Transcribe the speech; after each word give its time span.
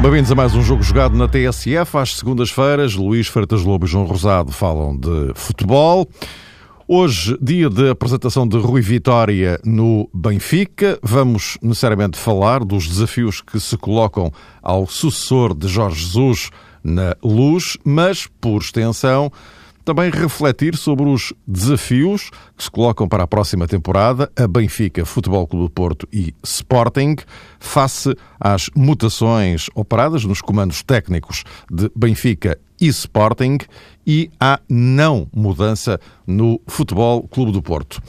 Bem-vindos 0.00 0.30
a 0.30 0.34
mais 0.34 0.54
um 0.54 0.62
jogo 0.62 0.82
jogado 0.82 1.16
na 1.16 1.26
TSF. 1.26 1.96
Às 1.96 2.18
segundas-feiras, 2.18 2.94
Luís 2.94 3.26
Freitas 3.26 3.62
Lobo 3.62 3.86
e 3.86 3.88
João 3.88 4.04
Rosado 4.04 4.52
falam 4.52 4.96
de 4.96 5.32
futebol. 5.34 6.06
Hoje, 6.86 7.38
dia 7.40 7.70
de 7.70 7.88
apresentação 7.88 8.46
de 8.46 8.58
Rui 8.58 8.82
Vitória 8.82 9.58
no 9.64 10.06
Benfica. 10.12 10.98
Vamos 11.02 11.56
necessariamente 11.62 12.18
falar 12.18 12.62
dos 12.62 12.86
desafios 12.86 13.40
que 13.40 13.58
se 13.58 13.78
colocam 13.78 14.30
ao 14.62 14.86
sucessor 14.86 15.54
de 15.54 15.66
Jorge 15.66 16.04
Jesus 16.04 16.50
na 16.82 17.16
luz, 17.22 17.78
mas, 17.82 18.26
por 18.38 18.60
extensão, 18.60 19.32
também 19.82 20.10
refletir 20.10 20.76
sobre 20.76 21.06
os 21.06 21.32
desafios 21.46 22.28
que 22.54 22.64
se 22.64 22.70
colocam 22.70 23.08
para 23.08 23.22
a 23.22 23.26
próxima 23.26 23.66
temporada 23.66 24.30
a 24.36 24.46
Benfica, 24.46 25.06
Futebol 25.06 25.46
Clube 25.46 25.66
do 25.66 25.70
Porto 25.70 26.06
e 26.12 26.34
Sporting, 26.42 27.16
face 27.58 28.14
às 28.38 28.68
mutações 28.76 29.70
operadas 29.74 30.24
nos 30.26 30.42
comandos 30.42 30.82
técnicos 30.82 31.44
de 31.70 31.90
Benfica 31.96 32.58
e 32.80 32.86
Sporting 32.88 33.58
e 34.06 34.30
à 34.38 34.60
não 34.68 35.28
mudança 35.34 36.00
no 36.26 36.60
Futebol 36.66 37.26
Clube 37.28 37.52
do 37.52 37.62
Porto. 37.62 38.02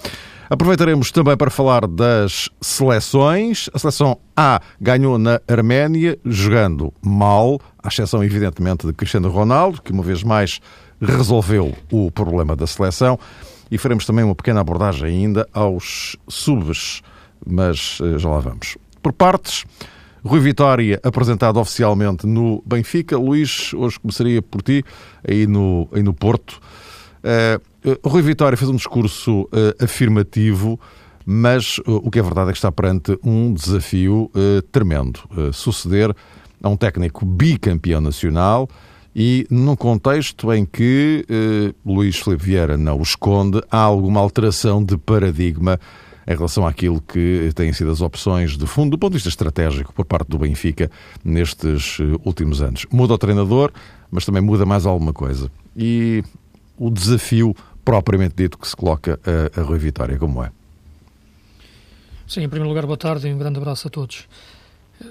Aproveitaremos 0.50 1.12
também 1.12 1.36
para 1.36 1.50
falar 1.50 1.88
das 1.88 2.50
seleções. 2.62 3.68
A 3.73 3.80
seleção 3.80 4.20
A 4.38 4.62
ganhou 4.80 5.18
na 5.18 5.42
Arménia, 5.48 6.20
jogando 6.23 6.94
mal, 7.02 7.59
à 7.82 7.88
exceção, 7.88 8.23
evidentemente, 8.23 8.86
de 8.86 8.94
Cristiano 8.94 9.30
Ronaldo, 9.30 9.81
que 9.81 9.92
uma 9.92 10.04
vez 10.04 10.22
mais 10.22 10.59
resolveu 11.02 11.73
o 11.92 12.11
problema 12.11 12.56
da 12.56 12.67
seleção 12.67 13.20
e 13.72 13.78
faremos 13.78 14.06
também 14.06 14.23
uma 14.23 14.36
pequena 14.36 14.61
abordagem 14.61 15.09
ainda 15.09 15.48
aos 15.52 16.16
subs, 16.28 17.02
mas 17.45 17.98
eh, 18.02 18.20
já 18.20 18.30
lá 18.30 18.39
vamos. 18.39 18.78
Por 19.02 19.14
partes, 19.14 19.66
Rui 20.26 20.40
Vitória 20.40 21.00
apresentado 21.04 21.59
oficialmente 21.59 22.26
no 22.26 22.64
Benfica. 22.66 23.16
Luís, 23.16 23.72
hoje 23.76 24.00
começaria 24.00 24.42
por 24.42 24.64
ti, 24.64 24.84
aí 25.28 25.45
no, 25.45 25.88
aí 25.94 26.02
no 26.02 26.16
Porto. 26.16 26.59
Uh, 27.23 28.09
Rui 28.09 28.23
Vitória 28.23 28.58
fez 28.58 28.67
um 28.67 28.76
discurso 28.76 29.42
uh, 29.44 29.84
afirmativo, 29.84 30.80
mas 31.23 31.78
uh, 31.80 32.02
o 32.04 32.09
que 32.09 32.17
é 32.17 32.23
verdade 32.23 32.50
é 32.50 32.54
que 32.54 32.58
está 32.58 32.72
perante 32.72 33.20
um 33.23 33.54
desafio 33.54 34.32
tremendo. 34.72 35.20
suceder 35.54 36.12
a 36.62 36.70
um 36.70 36.76
técnico 36.76 37.23
bicampeão 37.23 38.02
nacional, 38.02 38.67
e 39.16 39.45
num 39.50 39.76
contexto 39.76 40.52
em 40.52 40.66
que 40.66 41.26
Luís 41.86 42.17
Filipe 42.17 42.44
Vieira 42.44 42.76
não 42.76 42.98
o 42.98 43.04
esconde, 43.04 43.62
há 43.72 43.80
alguma 43.80 44.20
alteração 44.20 44.84
de 44.84 44.98
paradigma 44.98 45.80
em 46.28 46.36
relação 46.36 46.66
àquilo 46.66 47.02
que 47.02 47.52
têm 47.54 47.72
sido 47.73 47.92
as 47.92 48.02
opções 48.02 48.58
de 48.58 48.66
fundo, 48.66 48.92
do 48.92 48.98
ponto 48.98 49.12
de 49.12 49.18
vista 49.18 49.30
estratégico, 49.30 49.94
por 49.94 50.06
parte 50.06 50.28
do 50.28 50.38
Benfica 50.38 50.90
nestes 51.23 52.00
eh, 52.00 52.20
últimos 52.26 52.62
anos. 52.62 52.86
Muda 52.92 53.14
o 53.14 53.17
treinador, 53.17 53.72
mas 54.09 54.26
também 54.26 54.42
muda 54.42 54.66
mais 54.66 54.86
alguma 54.86 55.14
coisa. 55.14 55.52
E 55.76 56.23
o 56.78 56.90
desafio 56.90 57.56
propriamente 57.84 58.36
dito 58.36 58.58
que 58.58 58.67
se 58.67 58.76
coloca 58.76 59.20
a, 59.23 59.59
a 59.59 59.64
Rui 59.64 59.78
Vitória, 59.78 60.17
como 60.17 60.44
é? 60.44 60.52
Sim, 62.28 62.42
em 62.42 62.50
primeiro 62.50 62.70
lugar, 62.70 62.86
boa 62.88 62.98
tarde 62.98 63.28
e 63.28 63.34
um 63.34 63.38
grande 63.38 63.60
abraço 63.60 63.88
a 63.88 63.92
todos. 63.92 64.28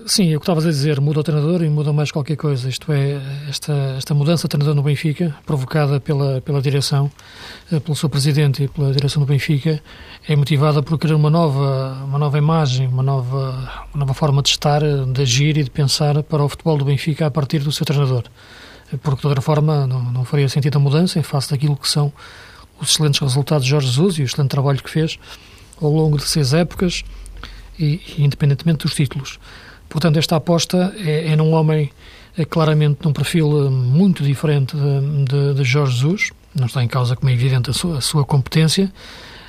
Sim, 0.07 0.33
é 0.33 0.37
o 0.37 0.41
que 0.41 0.45
estavas 0.45 0.65
a 0.65 0.71
dizer, 0.71 0.99
muda 0.99 1.21
o 1.21 1.23
treinador 1.23 1.63
e 1.63 1.69
muda 1.69 1.93
mais 1.93 2.11
qualquer 2.11 2.37
coisa. 2.37 2.69
Isto 2.69 2.91
é, 2.91 3.21
esta, 3.49 3.73
esta 3.99 4.15
mudança 4.15 4.45
de 4.45 4.49
treinador 4.49 4.75
no 4.75 4.83
Benfica, 4.83 5.35
provocada 5.45 6.01
pela, 6.01 6.41
pela 6.41 6.61
direção, 6.63 7.11
eh, 7.71 7.79
pelo 7.81 7.95
seu 7.95 8.09
presidente 8.09 8.65
e 8.65 8.69
pela 8.69 8.93
direção 8.93 9.23
do 9.23 9.27
Benfica, 9.27 9.83
é 10.27 10.35
motivada 10.35 10.83
por 10.83 10.99
querer 10.99 11.15
uma 11.15 11.29
nova, 11.29 12.03
uma 12.05 12.19
nova 12.19 12.39
imagem, 12.39 12.87
uma 12.87 13.03
nova, 13.03 13.87
uma 13.93 14.01
nova 14.01 14.15
forma 14.15 14.43
de 14.43 14.51
estar, 14.51 14.81
de 14.81 15.23
agir 15.23 15.59
e 15.59 15.65
de 15.65 15.71
pensar 15.71 16.23
para 16.23 16.43
o 16.43 16.49
futebol 16.49 16.79
do 16.79 16.85
Benfica 16.87 17.27
a 17.27 17.31
partir 17.31 17.59
do 17.59 17.71
seu 17.71 17.85
treinador. 17.85 18.25
Porque, 19.03 19.21
de 19.21 19.27
outra 19.27 19.43
forma, 19.43 19.87
não, 19.87 20.03
não 20.03 20.25
faria 20.25 20.49
sentido 20.49 20.77
a 20.77 20.81
mudança 20.81 21.19
em 21.19 21.23
face 21.23 21.51
daquilo 21.51 21.77
que 21.77 21.89
são 21.89 22.11
os 22.81 22.91
excelentes 22.91 23.21
resultados 23.21 23.65
de 23.65 23.71
Jorge 23.71 23.89
Jesus 23.89 24.19
e 24.19 24.23
o 24.23 24.25
excelente 24.25 24.51
trabalho 24.51 24.83
que 24.83 24.91
fez 24.91 25.19
ao 25.81 25.91
longo 25.91 26.17
de 26.17 26.25
seis 26.25 26.55
épocas 26.55 27.03
e, 27.79 28.01
e 28.17 28.25
independentemente 28.25 28.85
dos 28.85 28.95
títulos. 28.95 29.39
Portanto, 29.95 30.19
esta 30.19 30.35
aposta 30.35 30.93
é, 30.99 31.31
é 31.31 31.37
num 31.37 31.53
homem 31.53 31.89
é 32.37 32.45
claramente 32.45 32.99
num 33.05 33.13
perfil 33.13 33.65
eh, 33.65 33.71
muito 33.71 34.25
diferente 34.25 34.77
de, 34.77 35.25
de, 35.25 35.55
de, 35.55 35.63
Jorge 35.63 35.93
Jesus. 35.95 36.31
Não 36.53 36.67
está 36.67 36.83
em 36.83 36.89
causa, 36.89 37.15
como 37.15 37.31
é 37.31 37.33
evidente, 37.33 37.71
a 37.71 37.73
sua, 37.73 37.99
a 37.99 38.01
sua 38.01 38.25
competência, 38.25 38.93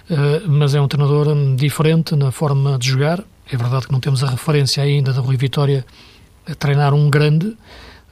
uh, 0.07 0.47
mas 0.47 0.75
é 0.75 0.81
um 0.81 0.87
treinador 0.87 1.29
hum, 1.29 1.55
diferente 1.55 2.15
na 2.15 2.31
forma 2.31 2.77
de 2.77 2.89
jogar. 2.89 3.23
É 3.51 3.57
verdade 3.57 3.87
que 3.87 3.91
não 3.91 3.99
temos 3.99 4.23
a 4.23 4.29
referência 4.29 4.83
ainda 4.83 5.11
da 5.11 5.19
Rui 5.19 5.35
Vitória 5.35 5.83
a 6.47 6.53
treinar 6.53 6.93
um 6.93 7.09
grande, 7.09 7.57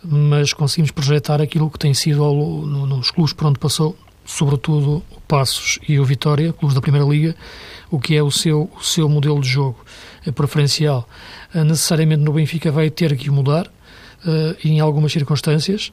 mas 0.04 0.54
conseguimos 0.54 0.90
projetar 0.90 1.40
aquilo 1.40 1.70
que 1.70 1.78
tem 1.78 1.94
sido 1.94 2.24
ao, 2.24 2.36
no, 2.36 2.88
nos 2.88 3.12
clubes 3.12 3.32
por 3.32 3.46
onde 3.46 3.60
passou, 3.60 3.96
sobretudo 4.26 5.04
o 5.12 5.22
Passos 5.22 5.78
e 5.88 6.00
o 6.00 6.04
Vitória, 6.04 6.52
clubes 6.52 6.74
da 6.74 6.82
Primeira 6.82 7.08
Liga, 7.08 7.36
o 7.92 8.00
que 8.00 8.16
é 8.16 8.24
o 8.24 8.32
seu, 8.32 8.72
o 8.76 8.84
seu 8.84 9.08
modelo 9.08 9.40
de 9.40 9.50
jogo 9.50 9.78
preferencial. 10.32 11.08
Eh, 11.54 11.64
necessariamente 11.64 12.24
no 12.24 12.34
Benfica 12.34 12.72
vai 12.72 12.90
ter 12.90 13.16
que 13.16 13.30
mudar, 13.30 13.72
uh, 14.26 14.56
em 14.64 14.80
algumas 14.80 15.12
circunstâncias 15.12 15.92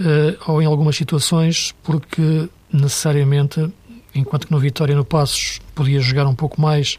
uh, 0.00 0.50
ou 0.50 0.62
em 0.62 0.66
algumas 0.66 0.96
situações, 0.96 1.74
porque 1.82 2.48
necessariamente, 2.72 3.72
enquanto 4.14 4.46
que 4.46 4.52
no 4.52 4.58
Vitória 4.58 4.94
no 4.94 5.04
Passos 5.04 5.60
podia 5.74 6.00
jogar 6.00 6.26
um 6.26 6.34
pouco 6.34 6.60
mais 6.60 6.98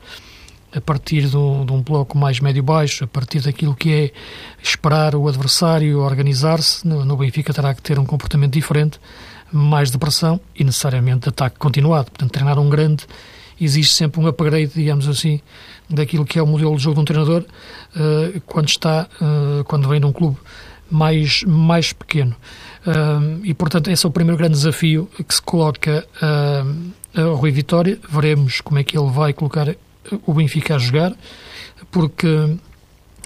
a 0.73 0.79
partir 0.79 1.27
de 1.27 1.35
um, 1.35 1.65
de 1.65 1.73
um 1.73 1.81
bloco 1.81 2.17
mais 2.17 2.39
médio-baixo, 2.39 3.03
a 3.03 3.07
partir 3.07 3.41
daquilo 3.41 3.75
que 3.75 3.91
é 3.91 4.11
esperar 4.61 5.15
o 5.15 5.27
adversário 5.27 5.99
organizar-se, 5.99 6.87
no, 6.87 7.03
no, 7.03 7.17
Benfica 7.17 7.51
terá 7.51 7.73
que 7.73 7.81
ter 7.81 7.97
um 7.97 8.05
comportamento 8.05 8.53
diferente, 8.53 8.99
mais 9.51 9.89
de 9.89 9.97
pressão 9.97 10.39
e 10.55 10.63
necessariamente 10.63 11.27
ataque 11.27 11.57
continuado. 11.57 12.11
Portanto, 12.11 12.31
treinar 12.31 12.59
um 12.59 12.69
grande 12.69 13.07
existe 13.59 13.93
sempre 13.93 14.19
um 14.21 14.27
upgrade, 14.27 14.71
digamos 14.73 15.07
assim, 15.07 15.41
daquilo 15.89 16.25
que 16.25 16.37
é 16.37 16.43
o 16.43 16.47
modelo 16.47 16.75
de 16.75 16.83
jogo 16.83 16.95
de 16.95 17.01
um 17.01 17.05
treinador 17.05 17.43
uh, 17.95 18.41
quando 18.45 18.67
está, 18.69 19.07
uh, 19.21 19.63
quando 19.65 19.87
vem 19.87 19.99
de 19.99 20.05
um 20.05 20.11
clube 20.11 20.37
mais, 20.89 21.43
mais 21.43 21.93
pequeno. 21.93 22.35
Uh, 22.85 23.41
e, 23.43 23.53
portanto, 23.53 23.89
esse 23.89 24.05
é 24.05 24.09
o 24.09 24.11
primeiro 24.11 24.37
grande 24.37 24.53
desafio 24.53 25.09
que 25.27 25.33
se 25.33 25.41
coloca 25.41 26.07
ao 27.15 27.35
Rui 27.35 27.51
Vitória. 27.51 27.99
Veremos 28.09 28.61
como 28.61 28.79
é 28.79 28.83
que 28.83 28.97
ele 28.97 29.09
vai 29.09 29.33
colocar 29.33 29.75
o 30.25 30.33
Benfica 30.33 30.75
a 30.75 30.77
jogar, 30.77 31.13
porque, 31.91 32.57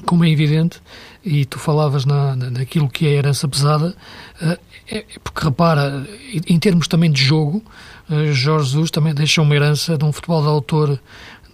como 0.05 0.25
é 0.25 0.29
evidente, 0.29 0.81
e 1.25 1.45
tu 1.45 1.59
falavas 1.59 2.06
na, 2.06 2.35
na, 2.35 2.50
naquilo 2.50 2.89
que 2.89 3.07
é 3.07 3.09
a 3.09 3.13
herança 3.13 3.47
pesada, 3.47 3.95
é, 4.41 4.57
é 4.89 5.06
porque, 5.23 5.44
repara, 5.44 6.06
em 6.47 6.59
termos 6.59 6.88
também 6.88 7.11
de 7.11 7.23
jogo, 7.23 7.63
Jorge 8.31 8.72
Jesus 8.72 8.91
também 8.91 9.13
deixa 9.13 9.41
uma 9.41 9.56
herança 9.56 9.97
de 9.97 10.03
um 10.03 10.12
futebol 10.12 10.41
de 10.41 10.47
autor 10.47 11.00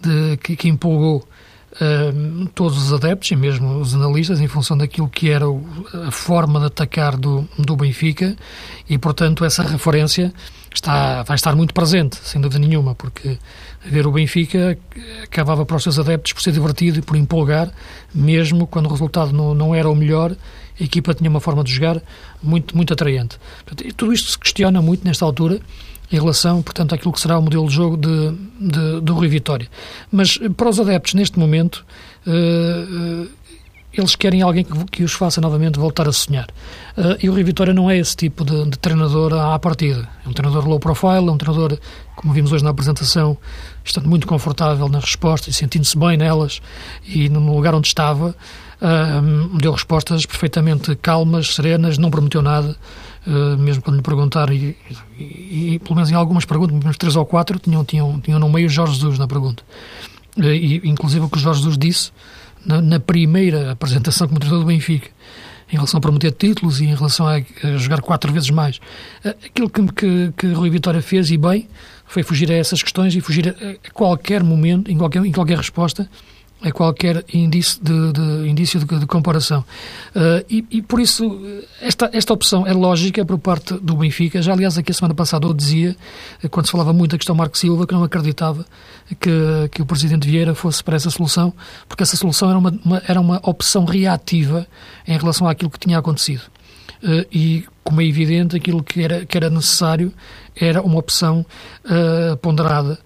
de, 0.02 0.38
que, 0.38 0.56
que 0.56 0.68
empolgou 0.68 1.28
uh, 1.74 2.48
todos 2.56 2.78
os 2.78 2.94
adeptos 2.94 3.30
e 3.32 3.36
mesmo 3.36 3.80
os 3.80 3.94
analistas 3.94 4.42
em 4.42 4.48
função 4.48 4.78
daquilo 4.78 5.08
que 5.08 5.30
era 5.30 5.48
o, 5.48 5.64
a 6.08 6.12
forma 6.12 6.60
de 6.60 6.66
atacar 6.66 7.18
do, 7.18 7.48
do 7.58 7.76
Benfica 7.76 8.36
e, 8.90 8.98
portanto, 8.98 9.46
essa 9.46 9.64
referência 9.64 10.34
está, 10.74 11.24
vai 11.24 11.36
estar 11.36 11.56
muito 11.56 11.74
presente, 11.74 12.18
sem 12.18 12.42
dúvida 12.42 12.60
nenhuma, 12.60 12.96
porque 12.96 13.38
ver 13.86 14.06
o 14.06 14.12
Benfica 14.12 14.78
acabava 15.24 15.66
para 15.66 15.78
os 15.78 15.84
seus 15.84 15.98
adeptos 15.98 16.34
por 16.34 16.42
ser 16.42 16.52
divertido 16.52 17.00
e 17.00 17.02
por 17.02 17.16
empolgar, 17.16 17.72
mesmo 18.14 18.68
quando 18.68 18.88
o 18.88 18.90
resultado 18.90 19.32
não, 19.32 19.54
não 19.54 19.74
era 19.74 19.90
o 19.90 19.96
melhor, 19.96 20.36
a 20.80 20.84
equipa 20.84 21.14
tinha 21.14 21.30
uma 21.30 21.40
forma 21.40 21.64
de 21.64 21.72
jogar 21.74 22.02
muito, 22.42 22.76
muito 22.76 22.94
atraente. 22.94 23.38
Portanto, 23.66 23.94
tudo 23.96 24.14
isto 24.14 24.32
se 24.32 24.40
questiona 24.40 24.82
muito 24.82 25.06
nesta 25.06 25.26
altura 25.26 25.60
em 26.12 26.16
relação, 26.16 26.62
portanto, 26.62 26.96
àquilo 26.96 27.14
que 27.14 27.20
será 27.20 27.38
o 27.38 27.42
modelo 27.42 27.68
de 27.68 27.74
jogo 27.74 27.96
de, 27.96 28.32
de, 28.60 29.02
do 29.02 29.14
Rui 29.14 29.28
Vitória. 29.28 29.68
Mas 30.12 30.40
eh, 30.42 30.50
para 30.50 30.70
os 30.70 30.80
adeptos, 30.80 31.14
neste 31.14 31.38
momento, 31.38 31.86
uh, 32.26 33.26
uh, 33.26 33.30
eles 33.92 34.16
querem 34.16 34.42
alguém 34.42 34.64
que, 34.64 34.86
que, 34.86 35.04
os 35.04 35.14
faça 35.14 35.42
novamente 35.42 35.80
voltar 35.80 36.08
a 36.08 36.12
sonhar. 36.12 36.48
Uh, 36.96 37.18
e 37.22 37.30
o 37.30 37.34
Rui 37.34 37.44
Vitória 37.44 37.74
não 37.74 37.90
é 37.90 37.98
esse 37.98 38.16
tipo 38.16 38.46
de, 38.46 38.66
de, 38.66 38.78
treinador 38.78 39.34
à 39.34 39.58
partida. 39.58 40.08
É 40.24 40.30
um 40.30 40.34
treinador 40.34 40.68
low 40.68 40.80
profile, 40.80 41.28
é 41.28 41.32
um 41.32 41.38
treinador, 41.38 41.78
como 42.16 42.34
vimos 42.34 42.52
hoje 42.52 42.64
na 42.64 42.70
apresentação, 42.70 43.38
estando 43.84 44.08
muito 44.08 44.28
confortável 44.28 44.88
nas 44.88 45.04
respostas, 45.04 45.56
sentindo-se 45.56 45.98
bem 45.98 46.18
nelas 46.18 46.62
e 47.04 47.30
no 47.30 47.56
lugar 47.56 47.74
onde 47.74 47.88
estava, 47.88 48.36
deu 49.60 49.72
respostas 49.72 50.26
perfeitamente 50.26 50.96
calmas, 50.96 51.56
serenas, 51.56 51.98
não 51.98 52.12
prometeu 52.12 52.42
nada. 52.42 52.76
Uh, 53.28 53.58
mesmo 53.58 53.84
quando 53.84 53.98
lhe 53.98 54.02
perguntaram, 54.02 54.54
e, 54.54 54.78
e, 55.20 55.74
e, 55.74 55.80
pelo 55.80 55.96
menos 55.96 56.10
em 56.10 56.16
algumas 56.16 56.46
perguntas, 56.46 56.76
menos 56.76 56.98
três 56.98 57.16
ou 57.18 57.26
quatro, 57.26 57.60
tinham, 57.60 57.84
tinham, 57.84 58.20
tinham 58.22 58.40
no 58.40 58.50
meio 58.50 58.70
Jorge 58.70 58.94
Jesus 58.94 59.20
na 59.20 59.28
pergunta. 59.28 59.62
Uh, 60.38 60.46
e, 60.46 60.78
inclusive 60.86 61.26
o 61.26 61.30
que 61.30 61.38
o 61.38 61.40
Jorge 61.40 61.60
Jesus 61.60 61.78
disse 61.78 62.12
na, 62.66 62.82
na 62.82 63.00
primeira 63.00 63.72
apresentação 63.72 64.28
como 64.28 64.40
treinador 64.40 64.66
do 64.66 64.68
Benfica, 64.68 65.10
em 65.72 65.76
relação 65.76 65.98
a 66.00 66.02
prometer 66.02 66.32
títulos 66.32 66.82
e 66.82 66.86
em 66.86 66.96
relação 66.96 67.28
a, 67.28 67.36
a 67.36 67.78
jogar 67.78 68.02
quatro 68.02 68.34
vezes 68.34 68.50
mais. 68.50 68.80
Eh, 69.24 69.36
aquilo 69.46 69.70
que, 69.70 69.86
que, 69.94 70.34
que 70.38 70.48
Rui 70.48 70.70
Vitória 70.70 71.02
fez, 71.02 71.30
e 71.30 71.38
bem, 71.38 71.68
foi 72.06 72.24
fugir 72.24 72.52
a 72.52 72.56
essas 72.56 72.82
questões 72.82 73.16
e 73.16 73.22
fugir 73.22 73.50
a, 73.50 73.88
a 73.88 73.92
qualquer 73.92 74.44
momento, 74.44 74.92
em 74.92 74.98
qualquer, 74.98 75.24
em 75.24 75.32
qualquer 75.32 75.58
resposta, 75.58 76.10
a 76.62 76.72
qualquer 76.72 77.24
indício 77.34 77.82
de, 77.82 78.12
de 78.12 78.50
indício 78.50 78.80
de, 78.80 79.00
de 79.00 79.06
comparação. 79.06 79.64
Uh, 80.14 80.46
e, 80.50 80.66
e, 80.70 80.82
por 80.82 81.00
isso, 81.00 81.40
esta, 81.82 82.10
esta 82.12 82.34
opção 82.34 82.68
é 82.68 82.74
lógica 82.74 83.24
por 83.24 83.40
parte 83.40 83.76
do 83.76 83.96
Benfica. 83.96 84.42
Já, 84.42 84.54
aliás, 84.54 84.78
aqui 84.78 84.92
a 84.92 84.94
semana 84.94 85.14
passada 85.14 85.48
eu 85.48 85.54
dizia, 85.54 85.96
quando 86.52 86.66
se 86.66 86.72
falava 86.72 86.92
muito 86.92 87.12
da 87.12 87.18
questão 87.18 87.34
Marco 87.34 87.58
Silva, 87.58 87.88
que 87.88 87.94
não 87.94 88.04
acreditava 88.04 88.66
que, 89.20 89.30
que 89.72 89.82
o 89.82 89.86
Presidente 89.86 90.28
Vieira 90.28 90.54
fosse 90.54 90.84
para 90.84 90.98
essa 90.98 91.10
solução, 91.10 91.54
porque 91.88 92.04
essa 92.04 92.18
solução 92.18 92.50
era 92.50 92.60
uma, 92.60 92.80
uma 92.84 93.02
era 93.08 93.22
uma 93.22 93.40
opção 93.44 93.86
reativa 93.86 94.68
em 95.08 95.18
relação 95.18 95.48
àquilo 95.48 95.70
que 95.72 95.80
tinha 95.80 95.98
acontecido. 95.98 96.42
Uh, 97.02 97.26
e, 97.32 97.66
como 97.86 98.02
é 98.02 98.06
evidente, 98.06 98.58
aquilo 98.58 98.84
que 98.84 99.02
era, 99.02 99.26
que 99.26 99.38
era 99.38 99.50
necessário 99.50 100.14
era 100.56 100.82
uma 100.82 101.00
opção 101.00 101.46
uh, 101.86 102.36
ponderada 102.38 103.00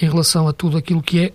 em 0.00 0.08
relação 0.08 0.48
a 0.48 0.52
tudo 0.54 0.78
aquilo 0.78 1.02
que 1.02 1.26
é 1.26 1.32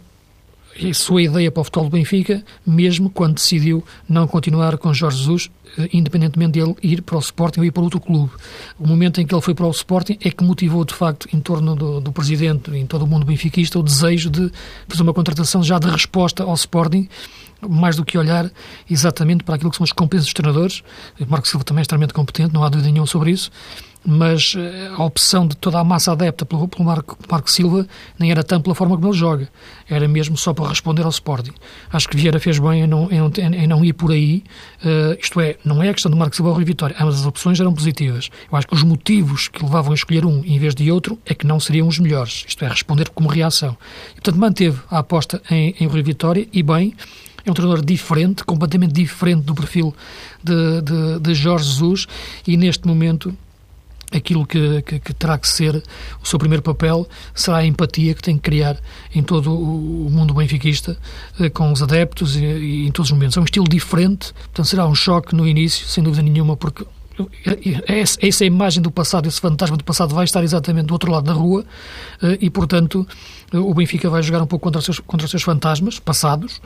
a 0.81 0.93
sua 0.93 1.21
ideia 1.21 1.51
para 1.51 1.61
o 1.61 1.63
futebol 1.63 1.89
do 1.89 1.91
Benfica, 1.91 2.43
mesmo 2.65 3.09
quando 3.09 3.35
decidiu 3.35 3.83
não 4.07 4.27
continuar 4.27 4.77
com 4.77 4.93
Jorge 4.93 5.19
Jesus, 5.19 5.51
independentemente 5.91 6.53
de 6.53 6.59
ele 6.59 6.75
ir 6.81 7.01
para 7.01 7.15
o 7.15 7.19
Sporting 7.19 7.59
ou 7.59 7.65
ir 7.65 7.71
para 7.71 7.83
outro 7.83 7.99
clube. 7.99 8.31
O 8.79 8.87
momento 8.87 9.19
em 9.19 9.25
que 9.25 9.33
ele 9.33 9.41
foi 9.41 9.53
para 9.53 9.65
o 9.65 9.71
Sporting 9.71 10.17
é 10.21 10.29
que 10.29 10.43
motivou, 10.43 10.85
de 10.85 10.93
facto, 10.93 11.27
em 11.33 11.39
torno 11.39 11.75
do, 11.75 11.99
do 11.99 12.11
presidente 12.11 12.71
em 12.71 12.85
todo 12.85 13.03
o 13.03 13.07
mundo 13.07 13.25
benfiquista, 13.25 13.79
o 13.79 13.83
desejo 13.83 14.29
de 14.29 14.51
fazer 14.87 15.03
uma 15.03 15.13
contratação 15.13 15.63
já 15.63 15.79
de 15.79 15.89
resposta 15.89 16.43
ao 16.43 16.53
Sporting, 16.53 17.07
mais 17.67 17.95
do 17.95 18.05
que 18.05 18.17
olhar 18.17 18.51
exatamente 18.89 19.43
para 19.43 19.55
aquilo 19.55 19.71
que 19.71 19.77
são 19.77 19.83
as 19.83 19.91
competências 19.91 20.25
dos 20.25 20.33
treinadores. 20.33 20.83
O 21.19 21.25
Marco 21.29 21.47
Silva 21.47 21.63
também 21.63 21.81
é 21.81 21.83
extremamente 21.83 22.13
competente, 22.13 22.53
não 22.53 22.63
há 22.63 22.69
dúvida 22.69 22.89
nenhuma 22.89 23.07
sobre 23.07 23.31
isso, 23.31 23.49
mas 24.05 24.53
eh, 24.57 24.91
a 24.95 25.03
opção 25.03 25.47
de 25.47 25.55
toda 25.55 25.79
a 25.79 25.83
massa 25.83 26.11
adepta 26.11 26.45
pelo, 26.45 26.67
pelo 26.67 26.83
Marco, 26.83 27.17
Marco, 27.29 27.49
Silva 27.49 27.87
nem 28.19 28.31
era 28.31 28.43
tanto 28.43 28.63
pela 28.63 28.75
forma 28.75 28.95
como 28.95 29.07
ele 29.07 29.17
joga, 29.17 29.49
era 29.89 30.07
mesmo 30.07 30.37
só 30.37 30.53
para 30.53 30.67
responder 30.67 31.03
ao 31.03 31.09
Sporting. 31.09 31.53
Acho 31.91 32.09
que 32.09 32.17
Vieira 32.17 32.39
fez 32.39 32.59
bem 32.59 32.83
em 32.83 32.87
não, 32.87 33.09
em, 33.09 33.55
em 33.55 33.67
não 33.67 33.83
ir 33.83 33.93
por 33.93 34.11
aí, 34.11 34.43
uh, 34.83 35.17
isto 35.19 35.39
é, 35.39 35.57
não 35.63 35.81
é 35.81 35.89
a 35.89 35.93
questão 35.93 36.11
do 36.11 36.17
Marco 36.17 36.35
Silva 36.35 36.49
ou 36.49 36.55
Rui 36.55 36.65
Vitória, 36.65 36.95
ambas 36.99 37.19
as 37.19 37.25
opções 37.25 37.59
eram 37.59 37.73
positivas. 37.73 38.29
Eu 38.51 38.57
acho 38.57 38.67
que 38.67 38.73
os 38.73 38.83
motivos 38.83 39.47
que 39.47 39.63
levavam 39.63 39.91
a 39.91 39.95
escolher 39.95 40.25
um 40.25 40.43
em 40.45 40.59
vez 40.59 40.75
de 40.75 40.91
outro 40.91 41.17
é 41.25 41.33
que 41.33 41.47
não 41.47 41.59
seriam 41.59 41.87
os 41.87 41.99
melhores, 41.99 42.45
isto 42.47 42.63
é, 42.63 42.67
responder 42.67 43.09
como 43.09 43.29
reação. 43.29 43.77
E, 44.11 44.15
portanto, 44.15 44.37
manteve 44.37 44.79
a 44.89 44.99
aposta 44.99 45.41
em, 45.49 45.75
em 45.79 45.87
Rui 45.87 46.03
Vitória 46.03 46.47
e 46.51 46.61
bem, 46.61 46.93
é 47.45 47.51
um 47.51 47.53
treinador 47.53 47.83
diferente, 47.83 48.43
completamente 48.43 48.93
diferente 48.93 49.43
do 49.43 49.53
perfil 49.53 49.93
de, 50.41 50.81
de, 50.81 51.19
de 51.19 51.33
Jorge 51.33 51.65
Jesus 51.65 52.07
e 52.47 52.55
neste 52.55 52.87
momento 52.87 53.35
aquilo 54.13 54.45
que, 54.45 54.81
que, 54.83 54.99
que, 54.99 55.13
terá 55.13 55.37
que 55.37 55.47
ser 55.47 55.83
o 56.21 56.27
seu 56.27 56.37
primeiro 56.37 56.61
papel 56.61 57.07
será 57.33 57.57
a 57.57 57.65
empatia 57.65 58.13
que 58.13 58.21
tem 58.21 58.35
que 58.35 58.43
criar 58.43 58.77
em 59.13 59.23
todo 59.23 59.53
o 59.53 60.09
mundo 60.09 60.33
benfiquista, 60.33 60.97
eh, 61.39 61.49
com 61.49 61.71
os 61.71 61.81
adeptos 61.81 62.35
e, 62.35 62.45
e, 62.45 62.87
em 62.87 62.91
todos 62.91 63.11
os 63.11 63.17
momentos. 63.17 63.37
É 63.37 63.41
um 63.41 63.45
estilo 63.45 63.67
diferente, 63.67 64.33
portanto 64.33 64.65
será 64.65 64.85
um 64.85 64.95
choque 64.95 65.35
no 65.35 65.47
início, 65.47 65.87
sem 65.87 66.03
dúvida 66.03 66.21
nenhuma, 66.21 66.55
porque 66.55 66.85
essa 68.19 68.43
imagem 68.43 68.81
do 68.81 68.89
passado, 68.89 69.27
esse 69.27 69.39
fantasma 69.39 69.77
do 69.77 69.83
passado 69.83 70.15
vai 70.15 70.25
estar 70.25 70.43
exatamente 70.43 70.87
do 70.87 70.93
outro 70.93 71.11
lado 71.11 71.25
da 71.25 71.33
rua 71.33 71.63
eh, 72.21 72.39
e, 72.41 72.49
portanto, 72.49 73.07
o 73.53 73.73
Benfica 73.73 74.09
vai 74.09 74.23
jogar 74.23 74.41
um 74.41 74.47
pouco 74.47 74.63
contra 74.63 74.79
os 74.79 74.85
seus, 74.85 74.99
contra 74.99 75.25
os 75.25 75.31
seus 75.31 75.43
fantasmas 75.43 75.99
passados, 75.99 76.59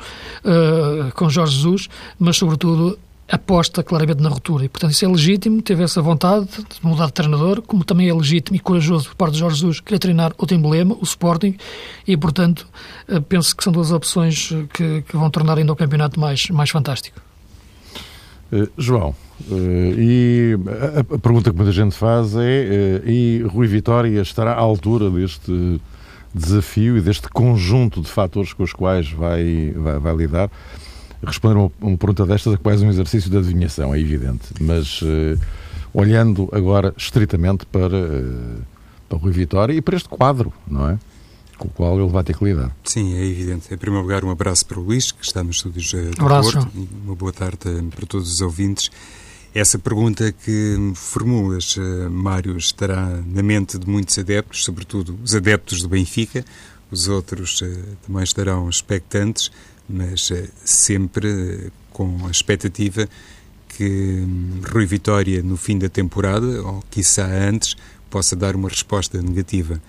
eh, 0.45 1.11
com 1.13 1.29
Jorge 1.29 1.57
Jesus, 1.57 1.89
mas, 2.17 2.37
sobretudo, 2.37 2.97
aposta 3.29 3.83
claramente 3.83 4.21
na 4.21 4.29
ruptura. 4.29 4.65
E, 4.65 4.69
portanto, 4.69 4.91
isso 4.91 5.03
é 5.03 5.07
legítimo, 5.07 5.61
teve 5.61 5.83
essa 5.83 6.01
vontade 6.01 6.47
de 6.47 6.85
mudar 6.85 7.07
de 7.07 7.13
treinador, 7.13 7.61
como 7.61 7.83
também 7.83 8.09
é 8.09 8.13
legítimo 8.13 8.55
e 8.55 8.59
corajoso 8.59 9.09
por 9.09 9.15
parte 9.15 9.33
de 9.33 9.39
Jorge 9.39 9.57
Jesus 9.57 9.79
querer 9.79 9.99
treinar 9.99 10.33
outro 10.37 10.55
emblema, 10.55 10.95
o 10.99 11.03
Sporting, 11.03 11.57
e, 12.07 12.15
portanto, 12.15 12.67
eh, 13.07 13.19
penso 13.19 13.55
que 13.55 13.63
são 13.63 13.73
duas 13.73 13.91
opções 13.91 14.49
que, 14.73 15.01
que 15.01 15.17
vão 15.17 15.29
tornar 15.29 15.57
ainda 15.57 15.73
o 15.73 15.75
campeonato 15.75 16.19
mais, 16.19 16.49
mais 16.49 16.69
fantástico. 16.69 17.19
Uh, 18.51 18.69
João, 18.77 19.13
e 19.49 20.57
a, 20.97 21.17
pergunta 21.17 21.51
que 21.51 21.55
muita 21.57 21.71
gente 21.71 21.93
faz 21.93 22.33
é: 22.35 23.01
e 23.05 23.43
Rui 23.49 23.67
Vitória 23.67 24.21
estará 24.21 24.53
à 24.53 24.59
altura 24.59 25.09
deste 25.09 25.81
desafio 26.33 26.97
e 26.97 27.01
deste 27.01 27.27
conjunto 27.29 28.01
de 28.01 28.07
fatores 28.07 28.53
com 28.53 28.63
os 28.63 28.71
quais 28.71 29.11
vai, 29.11 29.73
vai, 29.75 29.99
vai 29.99 30.15
lidar? 30.15 30.49
Responder 31.25 31.55
uma, 31.55 31.71
uma 31.81 31.97
pergunta 31.97 32.25
destas 32.25 32.53
é 32.53 32.57
quase 32.57 32.85
um 32.85 32.89
exercício 32.89 33.29
de 33.29 33.37
adivinhação, 33.37 33.93
é 33.93 33.99
evidente. 33.99 34.53
Mas 34.59 35.01
uh, 35.01 35.39
olhando 35.93 36.49
agora 36.51 36.93
estritamente 36.97 37.65
para, 37.65 37.97
uh, 37.97 38.61
para 39.09 39.17
Rui 39.17 39.31
Vitória 39.31 39.73
e 39.73 39.81
para 39.81 39.95
este 39.95 40.09
quadro, 40.09 40.53
não 40.67 40.89
é? 40.89 40.99
Com 41.57 41.67
o 41.67 41.71
qual 41.71 41.99
ele 41.99 42.09
vai 42.09 42.23
ter 42.23 42.37
que 42.37 42.45
lidar. 42.45 42.75
Sim, 42.83 43.15
é 43.15 43.25
evidente. 43.25 43.73
Em 43.73 43.77
primeiro 43.77 44.03
lugar, 44.03 44.23
um 44.23 44.29
abraço 44.29 44.65
para 44.65 44.79
o 44.79 44.83
Luís, 44.83 45.11
que 45.11 45.25
está 45.25 45.43
nos 45.43 45.57
estúdios 45.57 45.91
uh, 45.93 46.11
do 46.11 46.25
abraço. 46.25 46.53
Porto. 46.53 46.87
Uma 47.03 47.15
boa 47.15 47.33
tarde 47.33 47.57
para 47.95 48.05
todos 48.05 48.31
os 48.31 48.41
ouvintes. 48.41 48.91
Essa 49.55 49.79
pergunta 49.79 50.31
que 50.31 50.91
formulas, 50.93 51.77
Mário, 52.11 52.55
estará 52.57 53.23
na 53.25 53.41
mente 53.41 53.79
de 53.79 53.89
muitos 53.89 54.19
adeptos, 54.19 54.63
sobretudo 54.63 55.17
os 55.23 55.33
adeptos 55.33 55.81
do 55.81 55.89
Benfica. 55.89 56.45
Os 56.91 57.07
outros 57.07 57.63
também 58.05 58.23
estarão 58.23 58.69
expectantes 58.69 59.49
mas 59.89 60.31
eh, 60.31 60.47
sempre 60.63 61.27
eh, 61.27 61.71
com 61.91 62.25
a 62.27 62.31
expectativa 62.31 63.07
que 63.69 64.23
hum, 64.25 64.61
Rui 64.71 64.85
Vitória, 64.85 65.41
no 65.41 65.57
fim 65.57 65.77
da 65.77 65.89
temporada, 65.89 66.61
ou 66.63 66.83
quiçá 66.89 67.25
antes, 67.25 67.75
possa 68.09 68.35
dar 68.35 68.55
uma 68.55 68.69
resposta 68.69 69.21
negativa. 69.21 69.81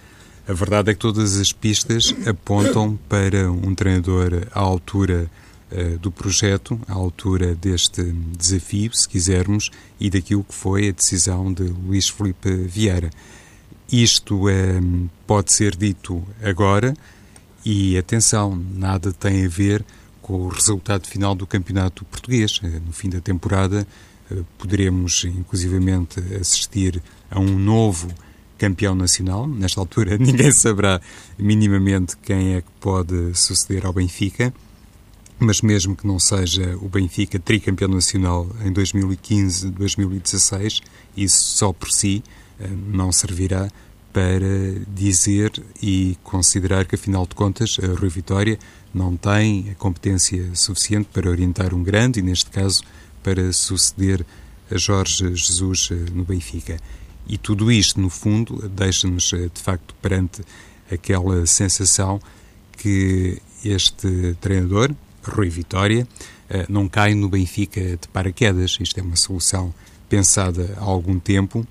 A 0.46 0.52
verdade 0.52 0.90
é 0.90 0.94
que 0.94 1.00
todas 1.00 1.38
as 1.38 1.52
pistas 1.52 2.14
apontam 2.26 2.98
para 3.08 3.50
um 3.50 3.74
treinador 3.74 4.46
à 4.52 4.60
altura 4.60 5.30
uh, 5.70 5.98
do 5.98 6.10
projeto, 6.10 6.80
à 6.88 6.94
altura 6.94 7.54
deste 7.54 8.02
desafio, 8.36 8.90
se 8.94 9.06
quisermos, 9.06 9.70
e 10.00 10.08
daquilo 10.08 10.42
que 10.42 10.54
foi 10.54 10.88
a 10.88 10.92
decisão 10.92 11.52
de 11.52 11.64
Luís 11.64 12.08
Felipe 12.08 12.50
Vieira. 12.50 13.10
Isto 13.92 14.44
pode 15.26 15.52
ser 15.52 15.74
dito 15.76 16.22
agora, 16.42 16.94
e 17.70 17.98
atenção, 17.98 18.58
nada 18.74 19.12
tem 19.12 19.44
a 19.44 19.48
ver 19.48 19.84
com 20.22 20.40
o 20.40 20.48
resultado 20.48 21.06
final 21.06 21.34
do 21.34 21.46
campeonato 21.46 22.02
português. 22.06 22.58
Eh, 22.64 22.80
no 22.84 22.94
fim 22.94 23.10
da 23.10 23.20
temporada 23.20 23.86
eh, 24.30 24.36
poderemos, 24.56 25.24
inclusivamente, 25.24 26.18
assistir 26.40 27.02
a 27.30 27.38
um 27.38 27.58
novo 27.58 28.08
campeão 28.56 28.94
nacional. 28.94 29.46
Nesta 29.46 29.80
altura, 29.80 30.16
ninguém 30.16 30.50
saberá 30.50 30.98
minimamente 31.38 32.16
quem 32.16 32.54
é 32.54 32.62
que 32.62 32.70
pode 32.80 33.34
suceder 33.34 33.84
ao 33.84 33.92
Benfica. 33.92 34.50
Mas 35.38 35.60
mesmo 35.60 35.94
que 35.94 36.06
não 36.06 36.18
seja 36.18 36.74
o 36.80 36.88
Benfica 36.88 37.38
tricampeão 37.38 37.90
nacional 37.90 38.48
em 38.64 38.72
2015-2016, 38.72 40.80
isso 41.14 41.42
só 41.42 41.70
por 41.70 41.90
si 41.90 42.24
eh, 42.58 42.66
não 42.66 43.12
servirá 43.12 43.70
para 44.18 44.84
dizer 44.88 45.52
e 45.80 46.18
considerar 46.24 46.86
que, 46.86 46.96
afinal 46.96 47.24
de 47.24 47.36
contas, 47.36 47.76
a 47.80 47.86
Rui 47.86 48.08
Vitória 48.08 48.58
não 48.92 49.16
tem 49.16 49.70
a 49.70 49.76
competência 49.76 50.44
suficiente 50.56 51.08
para 51.12 51.30
orientar 51.30 51.72
um 51.72 51.84
grande 51.84 52.18
e, 52.18 52.22
neste 52.22 52.50
caso, 52.50 52.82
para 53.22 53.52
suceder 53.52 54.26
a 54.68 54.76
Jorge 54.76 55.36
Jesus 55.36 55.90
eh, 55.92 56.10
no 56.12 56.24
Benfica. 56.24 56.80
E 57.28 57.38
tudo 57.38 57.70
isto, 57.70 58.00
no 58.00 58.10
fundo, 58.10 58.68
deixa-nos, 58.68 59.32
eh, 59.32 59.48
de 59.54 59.62
facto, 59.62 59.94
perante 60.02 60.42
aquela 60.90 61.46
sensação 61.46 62.20
que 62.76 63.40
este 63.64 64.36
treinador, 64.40 64.92
Rui 65.22 65.48
Vitória, 65.48 66.08
eh, 66.50 66.66
não 66.68 66.88
cai 66.88 67.14
no 67.14 67.28
Benfica 67.28 67.80
de 67.80 68.08
paraquedas. 68.12 68.78
Isto 68.80 68.98
é 68.98 69.02
uma 69.04 69.14
solução 69.14 69.72
pensada 70.08 70.74
há 70.76 70.82
algum 70.82 71.20
tempo 71.20 71.64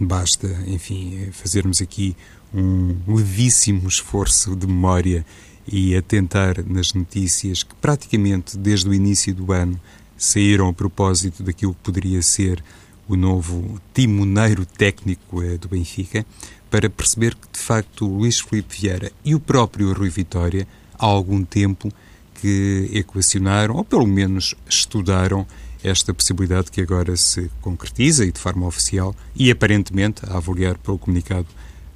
Basta, 0.00 0.48
enfim, 0.66 1.28
fazermos 1.30 1.80
aqui 1.80 2.16
um 2.52 2.96
levíssimo 3.06 3.86
esforço 3.88 4.56
de 4.56 4.66
memória 4.66 5.24
e 5.66 5.96
atentar 5.96 6.64
nas 6.66 6.92
notícias 6.92 7.62
que 7.62 7.74
praticamente 7.76 8.56
desde 8.58 8.88
o 8.88 8.94
início 8.94 9.34
do 9.34 9.52
ano 9.52 9.80
saíram 10.16 10.68
a 10.68 10.72
propósito 10.72 11.42
daquilo 11.42 11.74
que 11.74 11.80
poderia 11.80 12.22
ser 12.22 12.62
o 13.08 13.16
novo 13.16 13.80
timoneiro 13.92 14.64
técnico 14.64 15.42
eh, 15.42 15.58
do 15.58 15.68
Benfica, 15.68 16.24
para 16.70 16.88
perceber 16.90 17.34
que 17.34 17.46
de 17.52 17.58
facto 17.58 18.06
Luís 18.06 18.40
Filipe 18.40 18.80
Vieira 18.80 19.12
e 19.24 19.34
o 19.34 19.40
próprio 19.40 19.92
Rui 19.92 20.08
Vitória 20.08 20.66
há 20.98 21.04
algum 21.04 21.44
tempo 21.44 21.92
que 22.40 22.90
equacionaram, 22.92 23.76
ou 23.76 23.84
pelo 23.84 24.06
menos 24.06 24.54
estudaram 24.68 25.46
esta 25.84 26.14
possibilidade 26.14 26.70
que 26.70 26.80
agora 26.80 27.14
se 27.16 27.50
concretiza 27.60 28.24
e 28.24 28.32
de 28.32 28.40
forma 28.40 28.66
oficial 28.66 29.14
e 29.36 29.50
aparentemente, 29.50 30.22
a 30.26 30.38
avaliar 30.38 30.78
pelo 30.78 30.98
comunicado 30.98 31.46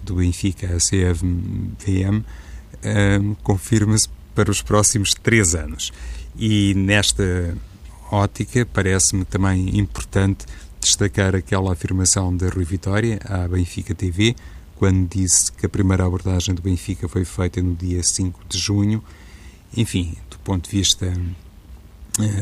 do 0.02 0.16
Benfica, 0.16 0.66
a 0.66 0.76
CFVM, 0.76 2.22
um, 2.84 3.34
confirma-se 3.42 4.08
para 4.34 4.50
os 4.50 4.60
próximos 4.60 5.14
três 5.14 5.54
anos. 5.54 5.90
E 6.38 6.74
nesta 6.74 7.56
ótica, 8.10 8.66
parece-me 8.72 9.24
também 9.24 9.78
importante 9.78 10.46
destacar 10.80 11.34
aquela 11.34 11.72
afirmação 11.72 12.36
da 12.36 12.48
Rui 12.48 12.64
Vitória 12.64 13.18
à 13.24 13.48
Benfica 13.48 13.94
TV, 13.94 14.36
quando 14.76 15.08
disse 15.08 15.50
que 15.50 15.66
a 15.66 15.68
primeira 15.68 16.06
abordagem 16.06 16.54
do 16.54 16.62
Benfica 16.62 17.08
foi 17.08 17.24
feita 17.24 17.60
no 17.60 17.74
dia 17.74 18.02
5 18.02 18.40
de 18.48 18.58
junho. 18.58 19.02
Enfim, 19.76 20.14
do 20.30 20.38
ponto 20.38 20.70
de 20.70 20.76
vista 20.76 21.12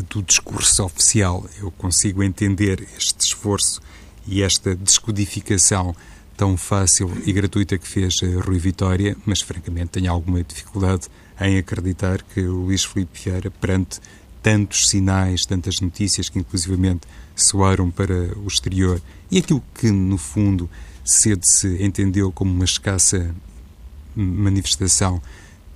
do 0.08 0.22
discurso 0.22 0.84
oficial, 0.84 1.44
eu 1.60 1.70
consigo 1.70 2.22
entender 2.22 2.86
este 2.96 3.26
esforço 3.26 3.80
e 4.26 4.42
esta 4.42 4.74
descodificação 4.74 5.94
tão 6.36 6.56
fácil 6.56 7.10
e 7.24 7.32
gratuita 7.32 7.78
que 7.78 7.86
fez 7.86 8.16
uh, 8.22 8.40
Rui 8.40 8.58
Vitória, 8.58 9.16
mas 9.24 9.40
francamente 9.40 9.92
tenho 9.92 10.12
alguma 10.12 10.42
dificuldade 10.42 11.08
em 11.40 11.58
acreditar 11.58 12.22
que 12.22 12.40
o 12.40 12.64
Luís 12.64 12.84
Filipe 12.84 13.18
Vieira, 13.24 13.50
perante 13.50 14.00
tantos 14.42 14.88
sinais, 14.88 15.42
tantas 15.46 15.80
notícias 15.80 16.28
que 16.28 16.38
inclusivamente 16.38 17.06
soaram 17.34 17.90
para 17.90 18.14
o 18.38 18.46
exterior 18.46 19.00
e 19.30 19.38
aquilo 19.38 19.62
que, 19.74 19.90
no 19.90 20.18
fundo, 20.18 20.68
cedo 21.04 21.42
se 21.44 21.82
entendeu 21.82 22.30
como 22.30 22.52
uma 22.52 22.64
escassa 22.64 23.34
manifestação 24.14 25.20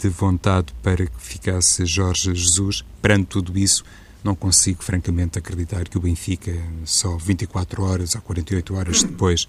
de 0.00 0.08
vontade 0.08 0.72
para 0.82 1.06
que 1.06 1.20
ficasse 1.20 1.84
Jorge 1.84 2.34
Jesus, 2.34 2.84
perante 3.02 3.26
tudo 3.26 3.58
isso, 3.58 3.84
não 4.24 4.34
consigo 4.34 4.82
francamente 4.82 5.38
acreditar 5.38 5.88
que 5.88 5.98
o 5.98 6.00
Benfica, 6.00 6.52
só 6.84 7.16
24 7.16 7.82
horas 7.82 8.14
ou 8.14 8.22
48 8.22 8.74
horas 8.74 9.02
depois 9.02 9.46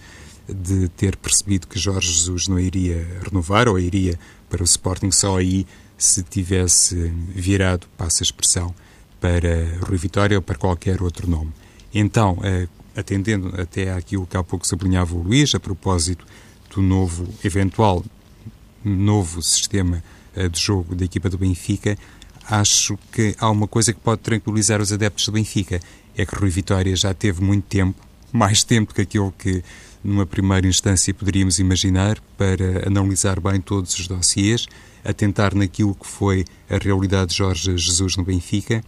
de 0.47 0.89
ter 0.89 1.15
percebido 1.15 1.67
que 1.67 1.79
Jorge 1.79 2.11
Jesus 2.11 2.47
não 2.47 2.59
iria 2.59 3.05
renovar 3.23 3.67
ou 3.67 3.79
iria 3.79 4.19
para 4.49 4.61
o 4.61 4.65
Sporting, 4.65 5.11
só 5.11 5.37
aí 5.37 5.65
se 5.97 6.23
tivesse 6.23 6.95
virado, 7.33 7.87
passa 7.97 8.23
a 8.23 8.25
expressão, 8.25 8.73
para 9.19 9.77
Rui 9.87 9.97
Vitória 9.97 10.37
ou 10.37 10.41
para 10.41 10.57
qualquer 10.57 11.01
outro 11.01 11.29
nome. 11.29 11.51
Então, 11.93 12.39
eh, 12.43 12.67
atendendo 12.95 13.53
até 13.61 13.93
àquilo 13.93 14.25
que 14.25 14.35
há 14.35 14.43
pouco 14.43 14.67
sublinhava 14.67 15.15
o 15.15 15.21
Luís, 15.21 15.53
a 15.53 15.59
propósito 15.59 16.25
do 16.73 16.81
novo, 16.81 17.27
eventual 17.43 18.03
novo 18.83 19.41
sistema 19.43 20.03
de 20.35 20.59
jogo 20.59 20.95
da 20.95 21.05
equipa 21.05 21.29
do 21.29 21.37
Benfica, 21.37 21.97
acho 22.49 22.97
que 23.11 23.35
há 23.39 23.49
uma 23.49 23.67
coisa 23.67 23.93
que 23.93 23.99
pode 23.99 24.21
tranquilizar 24.21 24.81
os 24.81 24.91
adeptos 24.91 25.25
do 25.25 25.31
Benfica, 25.31 25.79
é 26.17 26.25
que 26.25 26.35
Rui 26.35 26.49
Vitória 26.49 26.95
já 26.95 27.13
teve 27.13 27.41
muito 27.43 27.65
tempo, 27.65 27.99
mais 28.31 28.63
tempo 28.63 28.93
que 28.93 29.01
aquilo 29.01 29.33
que 29.37 29.63
numa 30.03 30.25
primeira 30.25 30.67
instância 30.67 31.13
poderíamos 31.13 31.59
imaginar, 31.59 32.19
para 32.37 32.87
analisar 32.87 33.39
bem 33.39 33.61
todos 33.61 33.97
os 33.97 34.07
dossiês, 34.07 34.65
atentar 35.03 35.55
naquilo 35.55 35.95
que 35.95 36.07
foi 36.07 36.45
a 36.69 36.77
realidade 36.77 37.31
de 37.31 37.37
Jorge 37.37 37.77
Jesus 37.77 38.15
no 38.15 38.23
Benfica 38.23 38.83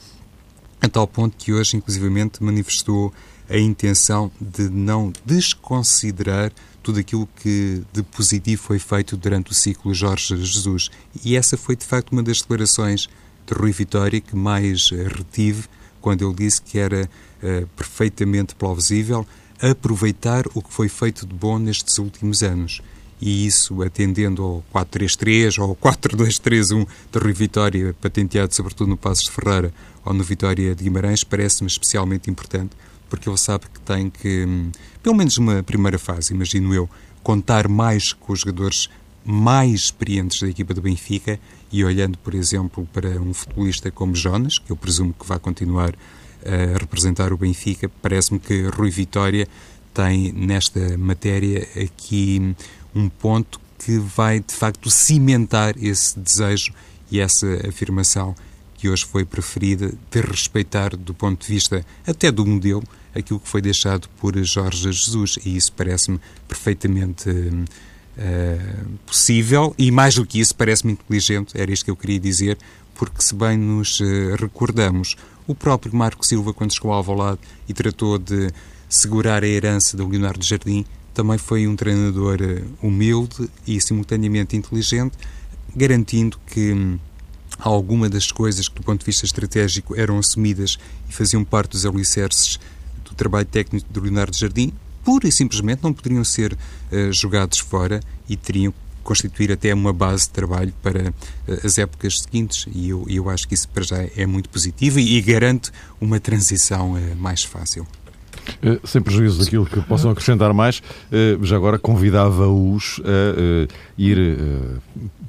a 0.83 0.89
tal 0.89 1.07
ponto 1.07 1.37
que 1.37 1.53
hoje, 1.53 1.77
inclusivamente, 1.77 2.43
manifestou 2.43 3.13
a 3.49 3.57
intenção 3.57 4.29
de 4.39 4.69
não 4.69 5.13
desconsiderar 5.25 6.51
tudo 6.83 6.99
aquilo 6.99 7.27
que 7.37 7.81
de 7.91 8.03
positivo 8.03 8.61
foi 8.61 8.77
feito 8.77 9.15
durante 9.17 9.51
o 9.51 9.53
ciclo 9.55 9.93
Jorge 9.93 10.35
Jesus. 10.37 10.89
E 11.23 11.35
essa 11.35 11.57
foi, 11.57 11.75
de 11.75 11.85
facto, 11.85 12.11
uma 12.11 12.21
das 12.21 12.41
declarações 12.41 13.07
de 13.47 13.53
Rui 13.53 13.71
Vitória 13.71 14.21
que 14.21 14.35
mais 14.35 14.89
retive 14.89 15.63
quando 16.01 16.25
ele 16.25 16.35
disse 16.35 16.61
que 16.61 16.77
era 16.77 17.09
uh, 17.41 17.67
perfeitamente 17.75 18.53
plausível 18.55 19.25
aproveitar 19.61 20.45
o 20.53 20.61
que 20.61 20.73
foi 20.73 20.89
feito 20.89 21.25
de 21.25 21.33
bom 21.33 21.57
nestes 21.57 21.97
últimos 21.97 22.43
anos 22.43 22.81
e 23.25 23.45
isso 23.45 23.81
atendendo 23.81 24.43
ao 24.43 24.85
4-3-3 24.85 25.57
ou 25.61 25.69
ao 25.69 25.75
4-2-3-1 25.77 26.85
de 27.09 27.19
Rui 27.19 27.31
Vitória, 27.31 27.95
patenteado 28.01 28.53
sobretudo 28.53 28.89
no 28.89 28.97
Passos 28.97 29.23
de 29.23 29.31
Ferreira 29.31 29.73
ou 30.03 30.13
no 30.13 30.23
Vitória 30.25 30.75
de 30.75 30.83
Guimarães, 30.83 31.23
parece-me 31.23 31.69
especialmente 31.69 32.29
importante, 32.29 32.75
porque 33.09 33.29
ele 33.29 33.37
sabe 33.37 33.63
que 33.73 33.79
tem 33.79 34.09
que, 34.09 34.43
hum, 34.43 34.71
pelo 35.03 35.15
menos 35.15 35.37
uma 35.37 35.61
primeira 35.61 35.99
fase, 35.99 36.33
imagino 36.33 36.73
eu, 36.73 36.89
contar 37.21 37.67
mais 37.67 38.13
com 38.13 38.31
os 38.31 38.39
jogadores 38.39 38.89
mais 39.25 39.81
experientes 39.81 40.41
da 40.41 40.47
equipa 40.47 40.73
do 40.73 40.81
Benfica 40.81 41.39
e 41.71 41.83
olhando, 41.83 42.17
por 42.17 42.33
exemplo, 42.33 42.87
para 42.91 43.21
um 43.21 43.33
futebolista 43.33 43.91
como 43.91 44.15
Jonas, 44.15 44.57
que 44.57 44.71
eu 44.71 44.77
presumo 44.77 45.13
que 45.13 45.27
vai 45.27 45.39
continuar 45.39 45.93
a 46.45 46.77
representar 46.77 47.31
o 47.31 47.37
Benfica, 47.37 47.89
parece-me 48.01 48.39
que 48.39 48.63
Rui 48.63 48.89
Vitória 48.89 49.47
tem 49.93 50.31
nesta 50.31 50.97
matéria 50.97 51.67
aqui 51.81 52.55
um 52.95 53.07
ponto 53.09 53.61
que 53.77 53.97
vai 53.97 54.39
de 54.39 54.53
facto 54.53 54.89
cimentar 54.89 55.75
esse 55.77 56.17
desejo 56.17 56.73
e 57.11 57.19
essa 57.19 57.47
afirmação 57.67 58.35
que 58.83 58.89
hoje 58.89 59.05
foi 59.05 59.23
preferida 59.23 59.93
de 60.11 60.19
respeitar 60.19 60.93
do 60.97 61.13
ponto 61.13 61.47
de 61.47 61.53
vista 61.53 61.85
até 62.05 62.29
do 62.29 62.45
modelo 62.45 62.83
aquilo 63.15 63.39
que 63.39 63.47
foi 63.47 63.61
deixado 63.61 64.09
por 64.19 64.37
Jorge 64.43 64.91
Jesus. 64.91 65.39
E 65.45 65.55
isso 65.55 65.71
parece-me 65.71 66.19
perfeitamente 66.49 67.29
uh, 67.29 68.89
possível. 69.05 69.73
E 69.77 69.89
mais 69.89 70.15
do 70.15 70.25
que 70.25 70.37
isso 70.37 70.53
parece-me 70.53 70.91
inteligente, 70.91 71.57
era 71.57 71.71
isto 71.71 71.85
que 71.85 71.91
eu 71.91 71.95
queria 71.95 72.19
dizer, 72.19 72.57
porque 72.93 73.21
se 73.21 73.33
bem 73.33 73.57
nos 73.57 74.01
uh, 74.01 74.35
recordamos, 74.37 75.15
o 75.47 75.55
próprio 75.55 75.95
Marco 75.95 76.25
Silva 76.25 76.53
quando 76.53 76.73
chegou 76.73 76.91
ao 76.91 76.97
Alvalade 76.97 77.39
e 77.69 77.73
tratou 77.73 78.19
de 78.19 78.49
segurar 78.89 79.45
a 79.45 79.47
herança 79.47 79.95
do 79.95 80.05
Leonardo 80.05 80.43
Jardim 80.43 80.85
também 81.13 81.37
foi 81.37 81.67
um 81.69 81.75
treinador 81.77 82.37
humilde 82.81 83.49
e 83.65 83.79
simultaneamente 83.79 84.57
inteligente, 84.57 85.15
garantindo 85.73 86.37
que 86.47 86.73
hum, 86.73 86.99
alguma 87.59 88.09
das 88.09 88.31
coisas 88.31 88.67
que, 88.67 88.75
do 88.75 88.83
ponto 88.83 88.99
de 88.99 89.05
vista 89.05 89.25
estratégico, 89.25 89.95
eram 89.95 90.17
assumidas 90.17 90.77
e 91.09 91.13
faziam 91.13 91.43
parte 91.43 91.71
dos 91.71 91.85
alicerces 91.85 92.59
do 93.03 93.13
trabalho 93.13 93.45
técnico 93.45 93.87
de 93.91 93.99
Leonardo 93.99 94.35
Jardim, 94.35 94.73
pura 95.03 95.27
e 95.27 95.31
simplesmente 95.31 95.83
não 95.83 95.93
poderiam 95.93 96.23
ser 96.23 96.53
uh, 96.53 97.11
jogados 97.11 97.59
fora 97.59 97.99
e 98.27 98.35
teriam 98.35 98.71
que 98.71 98.77
constituir 99.03 99.51
até 99.51 99.73
uma 99.73 99.91
base 99.91 100.23
de 100.23 100.29
trabalho 100.29 100.73
para 100.81 101.09
uh, 101.09 101.13
as 101.63 101.77
épocas 101.77 102.19
seguintes 102.19 102.65
e 102.73 102.89
eu, 102.89 103.05
eu 103.09 103.29
acho 103.29 103.47
que 103.47 103.53
isso 103.53 103.67
para 103.69 103.83
já 103.83 103.97
é 104.15 104.25
muito 104.25 104.49
positivo 104.49 104.99
e, 104.99 105.17
e 105.17 105.21
garante 105.21 105.71
uma 105.99 106.19
transição 106.19 106.93
uh, 106.93 107.15
mais 107.17 107.43
fácil. 107.43 107.85
Eh, 108.61 108.79
sem 108.83 109.01
prejuízo 109.01 109.39
daquilo 109.43 109.65
que 109.65 109.81
possam 109.81 110.11
acrescentar 110.11 110.53
mais, 110.53 110.81
eh, 111.11 111.37
já 111.41 111.55
agora 111.55 111.77
convidava-os 111.77 113.01
a 113.03 113.09
eh, 113.09 113.67
ir 113.97 114.37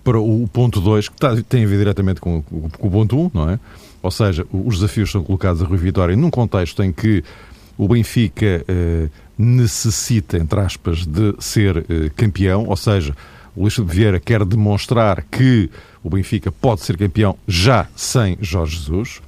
para 0.03 0.19
o 0.19 0.49
ponto 0.53 0.81
2, 0.81 1.09
que 1.09 1.43
tem 1.49 1.65
a 1.65 1.67
ver 1.67 1.79
diretamente 1.79 2.21
com, 2.21 2.43
o 2.79 2.91
ponto 2.91 3.17
1, 3.17 3.21
um, 3.21 3.31
não 3.33 3.51
é? 3.51 3.59
Ou 4.03 4.11
seja, 4.11 4.47
os 4.53 4.77
desafios 4.77 5.11
são 5.11 5.23
colocados 5.25 5.63
a 5.63 5.65
Rui 5.65 5.79
Vitória 5.79 6.15
num 6.15 6.31
contexto 6.31 6.83
em 6.83 6.93
que 6.93 7.25
o 7.79 7.89
Benfica 7.89 8.65
necessita, 9.37 10.37
entre 10.37 10.61
aspas, 10.61 11.07
de 11.07 11.35
ser 11.39 12.13
campeão, 12.15 12.67
ou 12.69 12.77
seja, 12.77 13.17
o 13.57 13.63
Luís 13.63 13.73
de 13.73 13.83
Vieira 13.83 14.21
quer 14.21 14.45
demonstrar 14.45 15.25
que 15.31 15.71
o 16.03 16.11
Benfica 16.11 16.53
pode 16.53 16.83
ser 16.83 16.99
campeão 16.99 17.35
já 17.49 17.87
sem 17.97 18.37
Jorge 18.43 18.77
Jesus 18.77 19.23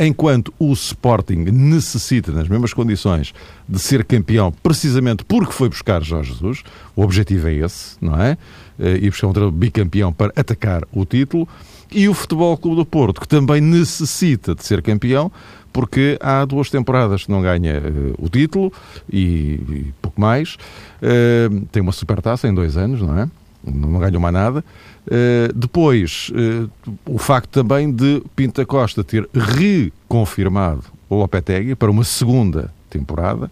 enquanto 0.00 0.52
o 0.58 0.72
Sporting 0.72 1.44
necessita, 1.52 2.32
nas 2.32 2.48
mesmas 2.48 2.72
condições, 2.72 3.34
de 3.68 3.78
ser 3.78 4.04
campeão, 4.04 4.52
precisamente 4.62 5.24
porque 5.24 5.52
foi 5.52 5.68
buscar 5.68 6.02
Jorge 6.02 6.32
Jesus, 6.32 6.62
o 6.96 7.02
objetivo 7.02 7.48
é 7.48 7.54
esse, 7.54 7.96
não 8.00 8.20
é? 8.20 8.36
Eh, 8.78 9.00
e 9.02 9.10
buscar 9.10 9.26
um 9.26 9.32
treinador 9.32 9.58
bicampeão 9.58 10.12
para 10.12 10.32
atacar 10.34 10.82
o 10.92 11.04
título, 11.04 11.46
e 11.92 12.08
o 12.08 12.14
Futebol 12.14 12.56
Clube 12.56 12.76
do 12.76 12.86
Porto, 12.86 13.20
que 13.20 13.28
também 13.28 13.60
necessita 13.60 14.54
de 14.54 14.64
ser 14.64 14.80
campeão, 14.80 15.30
porque 15.72 16.16
há 16.20 16.44
duas 16.44 16.70
temporadas 16.70 17.24
que 17.24 17.30
não 17.30 17.42
ganha 17.42 17.80
uh, 17.80 18.14
o 18.18 18.28
título 18.28 18.72
e, 19.12 19.60
e 19.68 19.94
pouco 20.00 20.20
mais. 20.20 20.54
Uh, 21.02 21.66
tem 21.72 21.82
uma 21.82 21.92
supertaça 21.92 22.48
em 22.48 22.54
dois 22.54 22.76
anos, 22.76 23.00
não 23.00 23.18
é? 23.18 23.28
Não 23.62 23.98
ganhou 23.98 24.20
mais 24.20 24.32
nada. 24.32 24.64
Uh, 25.06 25.52
depois, 25.54 26.30
uh, 26.30 26.70
o 27.06 27.18
facto 27.18 27.48
também 27.50 27.90
de 27.90 28.22
Pinta 28.36 28.64
Costa 28.66 29.02
ter 29.02 29.28
reconfirmado 29.34 30.84
o 31.08 31.16
Lopetegui 31.16 31.74
para 31.74 31.90
uma 31.90 32.04
segunda 32.04 32.72
temporada. 32.88 33.50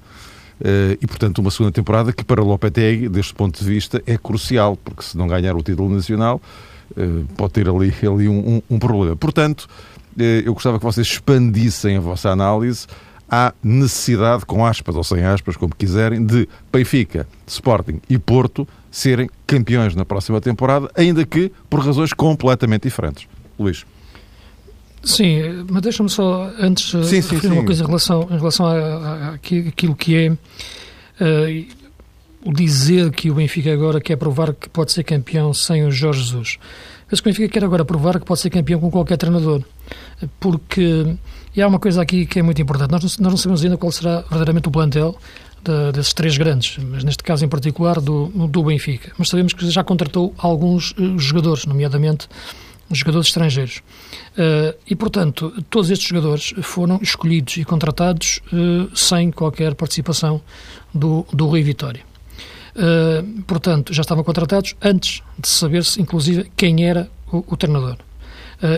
Uh, 0.61 0.99
e, 1.01 1.07
portanto, 1.07 1.39
uma 1.39 1.51
segunda 1.51 1.73
temporada 1.73 2.13
que 2.13 2.25
para 2.25 2.43
Lopetegui, 2.43 3.09
deste 3.09 3.35
ponto 3.35 3.59
de 3.59 3.65
vista, 3.65 4.03
é 4.07 4.17
crucial, 4.19 4.77
porque 4.77 5.03
se 5.03 5.17
não 5.17 5.27
ganhar 5.27 5.57
o 5.57 5.63
título 5.63 5.89
nacional, 5.89 6.41
pode 7.37 7.53
ter 7.53 7.69
ali, 7.69 7.93
ali 8.03 8.29
um, 8.29 8.57
um, 8.57 8.63
um 8.71 8.79
problema. 8.79 9.15
Portanto, 9.15 9.69
eu 10.17 10.55
gostava 10.55 10.79
que 10.79 10.85
vocês 10.85 11.07
expandissem 11.07 11.97
a 11.97 12.01
vossa 12.01 12.31
análise 12.31 12.87
à 13.31 13.53
necessidade, 13.63 14.47
com 14.47 14.65
aspas 14.65 14.97
ou 14.97 15.05
sem 15.05 15.23
aspas, 15.23 15.57
como 15.57 15.75
quiserem, 15.77 16.25
de 16.25 16.49
Benfica, 16.73 17.29
Sporting 17.47 18.01
e 18.09 18.19
Porto 18.19 18.67
serem 18.91 19.29
campeões 19.47 19.95
na 19.95 20.05
próxima 20.05 20.41
temporada, 20.41 20.91
ainda 20.95 21.25
que 21.25 21.51
por 21.69 21.81
razões 21.81 22.13
completamente 22.13 22.83
diferentes. 22.83 23.27
Luís. 23.59 23.85
Sim, 25.03 25.65
mas 25.71 25.83
deixa-me 25.83 26.09
só 26.09 26.51
antes 26.59 26.91
sim, 26.91 27.03
sim, 27.05 27.17
referir 27.17 27.41
sim. 27.41 27.49
uma 27.49 27.65
coisa 27.65 27.83
em 27.83 27.87
relação, 27.87 28.29
em 28.31 28.37
relação 28.37 28.67
àquilo 29.33 29.95
que 29.95 30.17
é 30.17 30.31
uh, 30.31 31.67
o 32.45 32.53
dizer 32.53 33.11
que 33.13 33.31
o 33.31 33.35
Benfica 33.35 33.73
agora 33.73 34.01
quer 34.01 34.17
provar 34.17 34.53
que 34.55 34.69
pode 34.69 34.93
ser 34.93 35.05
campeão 35.05 35.55
sem 35.55 35.85
o 35.85 35.91
Jorge 35.91 36.23
Jesus. 36.23 36.59
Que 37.09 37.15
o 37.15 37.25
Benfica 37.25 37.49
quer 37.49 37.65
agora 37.65 37.85
provar 37.85 38.19
que 38.19 38.27
pode 38.27 38.41
ser 38.41 38.51
campeão 38.51 38.81
com 38.81 38.91
qualquer 38.91 39.17
treinador, 39.17 39.63
porque 40.39 41.17
e 41.55 41.63
há 41.63 41.67
uma 41.67 41.79
coisa 41.79 42.03
aqui 42.03 42.27
que 42.27 42.39
é 42.39 42.43
muito 42.43 42.61
importante. 42.61 42.91
Nós 42.91 43.03
não, 43.03 43.25
nós 43.25 43.33
não 43.33 43.37
sabemos 43.37 43.65
ainda 43.65 43.77
qual 43.77 43.91
será 43.91 44.21
verdadeiramente 44.21 44.69
o 44.69 44.71
plantel 44.71 45.17
de, 45.63 45.93
desses 45.93 46.13
três 46.13 46.37
grandes, 46.37 46.79
mas 46.79 47.05
neste 47.05 47.23
caso 47.23 47.45
em 47.45 47.49
particular 47.49 48.01
do, 48.01 48.27
do 48.49 48.63
Benfica. 48.63 49.13
Mas 49.19 49.29
sabemos 49.29 49.53
que 49.53 49.69
já 49.71 49.85
contratou 49.85 50.35
alguns 50.39 50.93
uh, 50.93 51.19
jogadores, 51.19 51.67
nomeadamente 51.67 52.29
jogadores 52.91 53.29
estrangeiros. 53.29 53.83
Uh, 54.33 54.77
e, 54.87 54.95
portanto, 54.95 55.53
todos 55.69 55.91
estes 55.91 56.09
jogadores 56.09 56.55
foram 56.63 56.99
escolhidos 57.03 57.57
e 57.57 57.65
contratados 57.65 58.41
uh, 58.53 58.97
sem 58.97 59.31
qualquer 59.31 59.75
participação 59.75 60.41
do, 60.95 61.27
do 61.33 61.47
Rui 61.47 61.63
Vitória. 61.63 62.03
Uh, 62.75 63.43
portanto, 63.43 63.93
já 63.93 64.03
estavam 64.03 64.23
contratados 64.23 64.75
antes 64.81 65.23
de 65.39 65.49
saber-se, 65.49 66.01
inclusive, 66.01 66.51
quem 66.57 66.87
era 66.87 67.11
o, 67.31 67.45
o 67.47 67.57
treinador. 67.57 67.97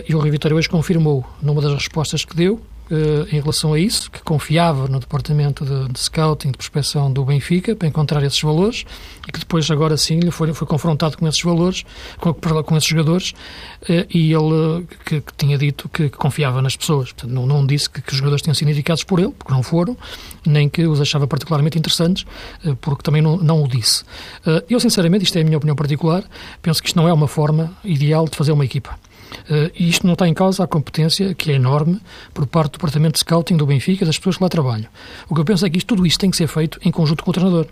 e 0.07 0.13
o 0.13 0.19
Rui 0.19 0.31
Vitória 0.31 0.55
hoje 0.55 0.67
confirmou, 0.67 1.25
numa 1.41 1.61
das 1.61 1.73
respostas 1.73 2.25
que 2.25 2.35
deu, 2.35 2.61
eh, 2.91 3.35
em 3.37 3.39
relação 3.39 3.73
a 3.73 3.79
isso, 3.79 4.11
que 4.11 4.21
confiava 4.21 4.85
no 4.85 4.99
departamento 4.99 5.63
de, 5.63 5.93
de, 5.93 5.97
scouting, 5.97 6.51
de 6.51 6.57
prospecção 6.57 7.09
do 7.09 7.23
Benfica, 7.23 7.73
para 7.73 7.87
encontrar 7.87 8.21
esses 8.21 8.41
valores, 8.41 8.83
e 9.25 9.31
que 9.31 9.39
depois, 9.39 9.71
agora 9.71 9.95
sim, 9.95 10.19
lhe 10.19 10.29
foi, 10.29 10.53
foi 10.53 10.67
confrontado 10.67 11.17
com 11.17 11.25
esses 11.25 11.41
valores, 11.41 11.85
com, 12.19 12.33
com 12.33 12.75
esses 12.75 12.89
jogadores, 12.89 13.33
eh, 13.87 14.05
e 14.13 14.33
ele 14.33 14.85
que, 15.05 15.21
que 15.21 15.33
tinha 15.37 15.57
dito 15.57 15.87
que, 15.87 16.09
que, 16.09 16.17
confiava 16.17 16.61
nas 16.61 16.75
pessoas. 16.75 17.13
Portanto, 17.13 17.31
não, 17.31 17.45
não 17.45 17.65
disse 17.65 17.89
que, 17.89 18.01
que, 18.01 18.11
os 18.11 18.17
jogadores 18.17 18.41
tinham 18.41 18.55
sido 18.55 18.69
indicados 18.69 19.05
por 19.05 19.19
ele, 19.19 19.31
porque 19.31 19.53
não 19.53 19.63
foram, 19.63 19.95
nem 20.45 20.67
que 20.67 20.85
os 20.85 20.99
achava 20.99 21.25
particularmente 21.25 21.79
interessantes, 21.79 22.25
eh, 22.65 22.75
porque 22.81 23.03
também 23.03 23.21
não, 23.21 23.37
não 23.37 23.63
o 23.63 23.69
disse. 23.69 24.03
Eu, 24.69 24.81
sinceramente, 24.81 25.23
isto 25.23 25.37
é 25.37 25.41
a 25.41 25.45
minha 25.45 25.57
opinião 25.57 25.77
particular, 25.77 26.25
penso 26.61 26.81
que 26.81 26.89
isto 26.89 26.97
não 26.97 27.07
é 27.07 27.13
uma 27.13 27.27
forma 27.27 27.71
ideal 27.85 28.25
de 28.27 28.35
fazer 28.35 28.51
uma 28.51 28.65
equipa. 28.65 28.99
Uh, 29.49 29.71
e 29.75 29.89
isto 29.89 30.05
não 30.05 30.13
está 30.13 30.27
em 30.27 30.33
causa 30.33 30.63
a 30.63 30.67
competência, 30.67 31.33
que 31.33 31.51
é 31.51 31.55
enorme, 31.55 31.99
por 32.33 32.45
parte 32.45 32.71
do 32.71 32.73
Departamento 32.73 33.13
de 33.13 33.19
Scouting 33.19 33.57
do 33.57 33.65
Benfica, 33.65 34.05
das 34.05 34.17
pessoas 34.17 34.37
que 34.37 34.43
lá 34.43 34.49
trabalham. 34.49 34.87
O 35.29 35.35
que 35.35 35.41
eu 35.41 35.45
penso 35.45 35.65
é 35.65 35.69
que 35.69 35.77
isto, 35.77 35.87
tudo 35.87 36.05
isto 36.05 36.19
tem 36.19 36.29
que 36.29 36.37
ser 36.37 36.47
feito 36.47 36.79
em 36.83 36.91
conjunto 36.91 37.23
com 37.23 37.31
o 37.31 37.33
treinador, 37.33 37.67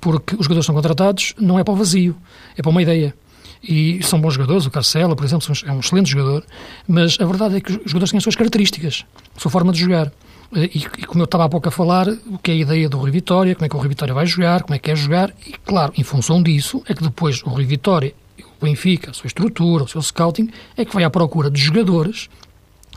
porque 0.00 0.34
os 0.34 0.44
jogadores 0.44 0.66
são 0.66 0.74
contratados 0.74 1.34
não 1.38 1.58
é 1.58 1.64
para 1.64 1.72
o 1.72 1.76
vazio, 1.76 2.16
é 2.56 2.62
para 2.62 2.70
uma 2.70 2.82
ideia. 2.82 3.14
E 3.62 4.00
são 4.02 4.20
bons 4.20 4.34
jogadores, 4.34 4.66
o 4.66 4.70
Carcela, 4.70 5.16
por 5.16 5.24
exemplo, 5.24 5.46
é 5.66 5.72
um 5.72 5.80
excelente 5.80 6.10
jogador, 6.10 6.44
mas 6.86 7.18
a 7.20 7.24
verdade 7.24 7.56
é 7.56 7.60
que 7.60 7.72
os 7.72 7.90
jogadores 7.90 8.10
têm 8.10 8.18
as 8.18 8.22
suas 8.22 8.36
características, 8.36 9.04
a 9.36 9.40
sua 9.40 9.50
forma 9.50 9.72
de 9.72 9.80
jogar. 9.80 10.12
Eh, 10.54 10.70
e, 10.74 10.78
e, 10.78 11.06
como 11.06 11.22
eu 11.22 11.24
estava 11.24 11.44
há 11.44 11.48
pouco 11.48 11.68
a 11.68 11.70
falar, 11.72 12.08
o 12.08 12.38
que 12.38 12.52
é 12.52 12.54
a 12.54 12.56
ideia 12.56 12.88
do 12.88 12.98
Rui 12.98 13.10
Vitória, 13.10 13.54
como 13.54 13.66
é 13.66 13.68
que 13.68 13.74
o 13.74 13.78
Rui 13.78 13.88
Vitória 13.88 14.14
vai 14.14 14.26
jogar, 14.26 14.62
como 14.62 14.74
é 14.74 14.78
que 14.78 14.84
quer 14.84 14.96
jogar, 14.96 15.34
e 15.44 15.54
claro, 15.64 15.92
em 15.96 16.04
função 16.04 16.42
disso, 16.42 16.82
é 16.86 16.94
que 16.94 17.02
depois 17.02 17.42
o 17.42 17.48
Rui 17.48 17.64
Vitória 17.64 18.14
o 18.60 18.64
Benfica, 18.64 19.10
a 19.10 19.14
sua 19.14 19.26
estrutura, 19.28 19.84
o 19.84 19.88
seu 19.88 20.02
scouting, 20.02 20.50
é 20.76 20.84
que 20.84 20.94
vai 20.94 21.04
à 21.04 21.10
procura 21.10 21.50
de 21.50 21.60
jogadores 21.60 22.28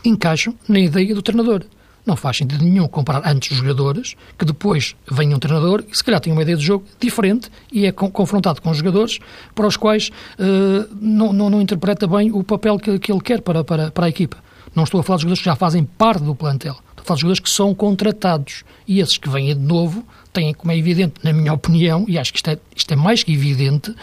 que 0.02 0.08
encaixam 0.08 0.54
na 0.68 0.80
ideia 0.80 1.14
do 1.14 1.22
treinador. 1.22 1.64
Não 2.04 2.16
faz 2.16 2.38
sentido 2.38 2.64
nenhum 2.64 2.88
comparar 2.88 3.22
antes 3.30 3.56
jogadores, 3.56 4.16
que 4.36 4.44
depois 4.44 4.96
venha 5.08 5.36
um 5.36 5.38
treinador 5.38 5.84
e 5.88 5.96
se 5.96 6.02
calhar 6.02 6.20
tem 6.20 6.32
uma 6.32 6.42
ideia 6.42 6.56
de 6.56 6.64
jogo 6.64 6.84
diferente 6.98 7.48
e 7.70 7.86
é 7.86 7.92
confrontado 7.92 8.60
com 8.60 8.74
jogadores 8.74 9.20
para 9.54 9.68
os 9.68 9.76
quais 9.76 10.10
uh, 10.38 10.96
não, 11.00 11.32
não, 11.32 11.48
não, 11.48 11.60
interpreta 11.60 12.08
bem 12.08 12.32
o 12.32 12.42
papel 12.42 12.76
que, 12.78 12.98
que 12.98 13.12
ele 13.12 13.20
quer 13.20 13.40
para, 13.40 13.62
para, 13.62 13.92
para 13.92 14.06
a 14.06 14.08
equipa. 14.08 14.36
Não 14.74 14.82
estou 14.82 14.98
a 14.98 15.04
falar 15.04 15.18
de 15.18 15.22
jogadores 15.22 15.40
que 15.40 15.44
já 15.44 15.54
fazem 15.54 15.84
parte 15.84 16.24
do 16.24 16.34
plantel. 16.34 16.76
Jogadores 17.06 17.40
que 17.40 17.50
são 17.50 17.74
contratados. 17.74 18.64
E 18.86 19.00
esses 19.00 19.18
que 19.18 19.28
vêm 19.28 19.54
de 19.54 19.60
novo 19.60 20.04
têm, 20.32 20.54
como 20.54 20.72
é 20.72 20.76
evidente, 20.76 21.14
na 21.22 21.32
minha 21.32 21.52
opinião, 21.52 22.04
e 22.08 22.18
acho 22.18 22.32
que 22.32 22.38
isto 22.38 22.50
é, 22.50 22.58
isto 22.74 22.92
é 22.92 22.96
mais 22.96 23.22
que 23.22 23.32
evidente, 23.32 23.94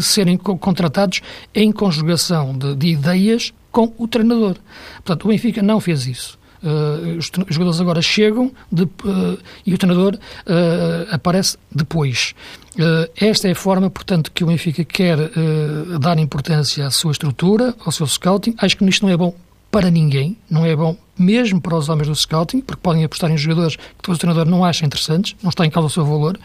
serem 0.00 0.36
contratados 0.36 1.20
em 1.54 1.70
conjugação 1.70 2.56
de, 2.56 2.74
de 2.74 2.88
ideias 2.88 3.52
com 3.70 3.92
o 3.98 4.08
treinador. 4.08 4.56
Portanto, 4.96 5.24
o 5.26 5.28
Benfica 5.28 5.62
não 5.62 5.80
fez 5.80 6.06
isso. 6.06 6.38
Uh, 6.62 7.18
os, 7.18 7.26
os, 7.26 7.54
jogadores 7.54 7.80
agora 7.80 8.00
chegam 8.00 8.50
de, 8.72 8.84
uh, 8.84 9.38
e 9.64 9.74
o 9.74 9.78
treinador 9.78 10.14
uh, 10.14 11.14
aparece 11.14 11.58
depois. 11.70 12.34
esta 13.16 13.48
é 13.48 13.52
a 13.52 13.54
forma, 13.54 13.88
portanto, 13.90 14.32
que 14.32 14.42
o 14.42 14.46
Benfica 14.46 14.84
quer 14.84 15.18
dar 16.00 16.18
importância 16.18 16.86
à 16.86 16.90
sua 16.90 17.12
estrutura, 17.12 17.74
ao 17.84 17.92
seu 17.92 18.06
scouting. 18.06 18.54
Acho 18.58 18.76
que 18.76 18.84
isto 18.84 19.06
não 19.06 19.12
é 19.12 19.16
bom 19.16 19.34
para 19.76 19.90
ninguém, 19.90 20.38
não 20.50 20.64
é 20.64 20.74
bom 20.74 20.96
mesmo 21.18 21.60
para 21.60 21.76
os 21.76 21.90
homens 21.90 22.08
do 22.08 22.14
scouting, 22.14 22.62
porque 22.62 22.80
podem 22.82 23.04
apostar 23.04 23.30
em 23.30 23.36
jogadores 23.36 23.76
que 23.76 23.82
depois 23.98 24.16
o 24.16 24.18
treinador 24.18 24.50
não 24.50 24.64
acha 24.64 24.86
interessantes, 24.86 25.36
não 25.42 25.50
está 25.50 25.66
em 25.66 25.70
causa 25.70 25.88
o 25.88 25.90
seu 25.90 26.02
valor, 26.02 26.40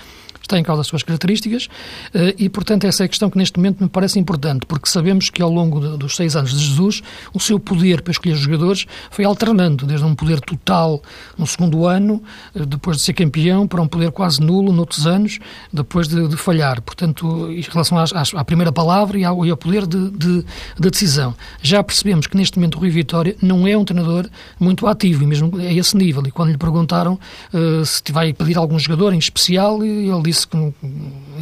em 0.58 0.64
causa 0.64 0.82
as 0.82 0.88
suas 0.88 1.04
características 1.04 1.68
eh, 2.14 2.36
e, 2.38 2.50
portanto, 2.50 2.86
essa 2.86 3.04
é 3.04 3.06
a 3.06 3.10
questão 3.10 3.30
que 3.30 3.38
neste 3.38 3.58
momento 3.58 3.84
me 3.84 3.90
parece 3.90 4.20
importante, 4.20 4.66
porque 4.66 4.88
sabemos 4.88 5.30
que 5.30 5.42
ao 5.42 5.50
longo 5.50 5.80
dos 5.98 6.16
seis 6.16 6.36
anos 6.36 6.52
de 6.52 6.64
Jesus, 6.64 7.02
o 7.34 7.40
seu 7.40 7.60
poder 7.60 8.02
para 8.02 8.12
escolher 8.12 8.36
jogadores 8.36 8.86
foi 9.10 9.26
alternando, 9.26 9.86
desde 9.86 10.06
um 10.06 10.16
poder 10.16 10.40
total 10.42 11.02
no 11.38 11.46
segundo 11.48 11.86
ano, 11.86 12.22
eh, 12.56 12.66
depois 12.66 12.98
de 12.98 13.04
ser 13.04 13.14
campeão, 13.14 13.68
para 13.68 13.82
um 13.82 13.88
poder 13.88 14.12
quase 14.12 14.42
nulo 14.42 14.72
noutros 14.72 15.08
anos, 15.08 15.40
depois 15.72 16.08
de, 16.08 16.28
de 16.28 16.38
falhar. 16.38 16.82
Portanto, 16.82 17.50
em 17.52 17.62
relação 17.62 17.98
às, 17.98 18.14
às, 18.14 18.34
à 18.34 18.44
primeira 18.44 18.72
palavra 18.72 19.18
e 19.18 19.24
ao, 19.24 19.46
e 19.46 19.52
ao 19.52 19.58
poder 19.58 19.86
de, 19.86 20.10
de, 20.12 20.46
de, 20.80 20.90
decisão. 20.90 21.34
Já 21.62 21.84
percebemos 21.84 22.28
que 22.28 22.36
neste 22.36 22.58
momento 22.58 22.76
o 22.76 22.80
Rui 22.80 22.90
Vitória 22.90 23.36
não 23.42 23.68
é 23.68 23.78
um 23.78 23.86
treinador 23.86 24.30
muito 24.60 24.88
ativo, 24.88 25.24
e 25.24 25.28
mesmo 25.28 25.58
a 25.58 25.74
esse 25.74 25.96
nível. 25.96 26.24
E 26.26 26.32
quando 26.32 26.50
lhe 26.52 26.58
perguntaram 26.58 27.20
uh, 27.54 27.86
se 27.86 28.02
vai 28.12 28.34
pedir 28.34 28.58
algum 28.58 28.78
jogador 28.78 29.14
em 29.14 29.20
especial, 29.20 29.84
ele 29.84 30.22
disse 30.24 30.41
disse 30.42 30.48
que, 30.48 30.58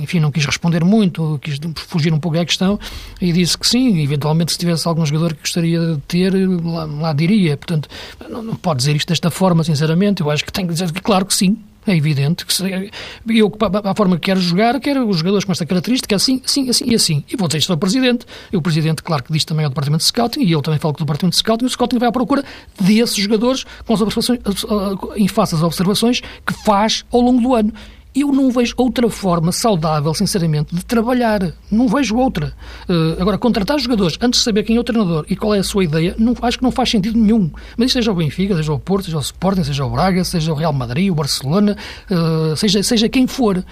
enfim, 0.02 0.20
não 0.20 0.32
quis 0.32 0.46
responder 0.46 0.84
muito, 0.84 1.40
quis 1.42 1.60
fugir 1.76 2.14
um 2.14 2.20
pouco 2.20 2.38
da 2.38 2.46
questão 2.46 2.80
e 3.22 3.32
disse 3.32 3.58
que 3.58 3.68
sim, 3.68 4.02
eventualmente 4.02 4.52
se 4.52 4.58
tivesse 4.58 4.88
algum 4.88 5.06
jogador 5.06 5.34
que 5.34 5.42
gostaria 5.42 5.80
de 5.80 5.98
ter, 6.02 6.34
lá, 6.64 6.86
lá 6.86 7.14
diria. 7.14 7.58
Portanto, 7.58 7.90
não, 8.30 8.42
não 8.42 8.56
pode 8.56 8.80
dizer 8.80 8.96
isto 8.96 9.08
desta 9.08 9.30
forma, 9.32 9.64
sinceramente. 9.64 10.22
Eu 10.22 10.30
acho 10.30 10.44
que 10.44 10.52
tem 10.52 10.66
que 10.66 10.74
dizer 10.74 10.92
que, 10.92 11.02
claro 11.02 11.26
que 11.26 11.34
sim, 11.34 11.58
é 11.88 11.96
evidente 11.96 12.46
que 12.46 12.54
se, 12.54 12.64
eu, 13.30 13.52
a 13.84 13.96
forma 13.96 14.16
que 14.18 14.24
quero 14.24 14.40
jogar, 14.40 14.80
quero 14.80 15.08
os 15.08 15.18
jogadores 15.18 15.46
com 15.46 15.52
esta 15.52 15.66
característica, 15.66 16.16
assim, 16.16 16.42
assim, 16.46 16.70
assim 16.70 16.86
e 16.86 16.96
assim. 16.96 17.24
E 17.32 17.36
vou 17.36 17.48
dizer 17.48 17.60
isto 17.60 17.72
ao 17.72 17.78
Presidente. 17.78 18.26
E 18.52 18.58
o 18.58 18.62
Presidente, 18.62 19.02
claro 19.02 19.24
que 19.24 19.32
diz 19.32 19.46
também 19.46 19.66
ao 19.66 19.70
Departamento 19.70 20.02
de 20.02 20.08
Scouting, 20.08 20.42
e 20.42 20.52
eu 20.52 20.62
também 20.62 20.80
falo 20.80 20.94
com 20.94 21.02
o 21.02 21.06
Departamento 21.06 21.34
de 21.34 21.40
Scouting, 21.40 21.66
e 21.66 21.68
o 21.68 21.70
Scouting 21.70 21.98
vai 21.98 22.10
à 22.10 22.12
procura 22.12 22.44
desses 22.80 23.16
jogadores 23.16 23.66
com 23.86 23.94
as 23.94 24.02
observações, 24.02 24.40
em 25.16 25.28
face 25.28 25.56
às 25.56 25.64
observações 25.64 26.22
que 26.46 26.54
faz 26.66 27.06
ao 27.12 27.22
longo 27.22 27.42
do 27.42 27.56
ano. 27.56 27.74
Eu 28.14 28.32
não 28.32 28.50
vejo 28.50 28.74
outra 28.76 29.08
forma 29.08 29.52
saudável, 29.52 30.12
sinceramente, 30.16 30.76
de 30.76 30.84
trabalhar. 30.84 31.54
Não 31.70 31.88
vejo 31.88 32.18
outra. 32.18 32.56
Uh, 32.90 33.22
agora, 33.22 33.38
contratar 33.38 33.78
jogadores 33.80 34.18
antes 34.20 34.40
de 34.40 34.44
saber 34.44 34.64
quem 34.64 34.78
é 34.78 34.80
o 34.80 34.84
treinador 34.84 35.26
e 35.30 35.36
qual 35.36 35.54
é 35.54 35.60
a 35.60 35.64
sua 35.64 35.84
ideia, 35.84 36.16
não, 36.18 36.36
acho 36.42 36.58
que 36.58 36.64
não 36.64 36.72
faz 36.72 36.90
sentido 36.90 37.20
nenhum. 37.20 37.52
Mas 37.78 37.92
seja 37.92 38.12
o 38.12 38.16
Benfica, 38.16 38.56
seja 38.56 38.74
o 38.74 38.80
Porto, 38.80 39.06
seja 39.06 39.18
o 39.18 39.22
Sporting, 39.22 39.64
seja 39.64 39.86
o 39.86 39.90
Braga, 39.92 40.24
seja 40.24 40.52
o 40.52 40.56
Real 40.56 40.74
Madrid, 40.74 41.12
o 41.12 41.16
Barcelona, 41.16 41.78
uh, 42.10 42.56
seja, 42.56 42.82
seja 42.82 43.08
quem 43.08 43.28
for. 43.28 43.64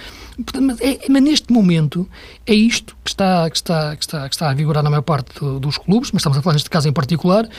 Mas, 0.62 0.80
é, 0.82 1.00
mas, 1.10 1.24
neste 1.24 1.52
momento 1.52 2.08
é 2.46 2.54
isto 2.54 2.96
que 3.04 3.10
está, 3.10 3.50
que 3.50 3.58
está, 3.58 3.96
que 3.96 4.04
está, 4.04 4.30
que 4.30 4.36
está 4.36 4.52
a 4.52 4.54
vigorar 4.54 4.84
na 4.84 4.92
maior 4.92 5.02
parte 5.02 5.34
dos 5.60 5.80
clubes, 5.80 6.12
mas 6.12 6.20
estamos 6.20 6.38
a 6.38 6.42
falar 6.44 6.54
neste 6.54 6.70
caso 6.70 6.88
em 6.88 6.94
particular, 6.94 7.50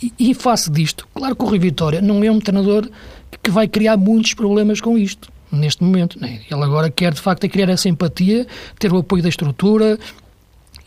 e, 0.00 0.12
e 0.16 0.30
em 0.30 0.34
face 0.34 0.70
disto, 0.70 1.08
claro 1.12 1.34
que 1.34 1.42
o 1.42 1.48
Rui 1.48 1.58
Vitória 1.58 2.00
não 2.00 2.22
é 2.22 2.30
um 2.30 2.38
treinador 2.38 2.88
que 3.42 3.50
vai 3.50 3.66
criar 3.66 3.96
muitos 3.96 4.34
problemas 4.34 4.80
com 4.80 4.96
isto 4.96 5.28
neste 5.50 5.82
momento. 5.82 6.18
Né? 6.20 6.40
Ele 6.50 6.62
agora 6.62 6.90
quer, 6.90 7.12
de 7.12 7.20
facto, 7.20 7.44
é 7.44 7.48
criar 7.48 7.68
essa 7.68 7.88
empatia, 7.88 8.46
ter 8.78 8.92
o 8.92 8.98
apoio 8.98 9.22
da 9.22 9.28
estrutura, 9.28 9.98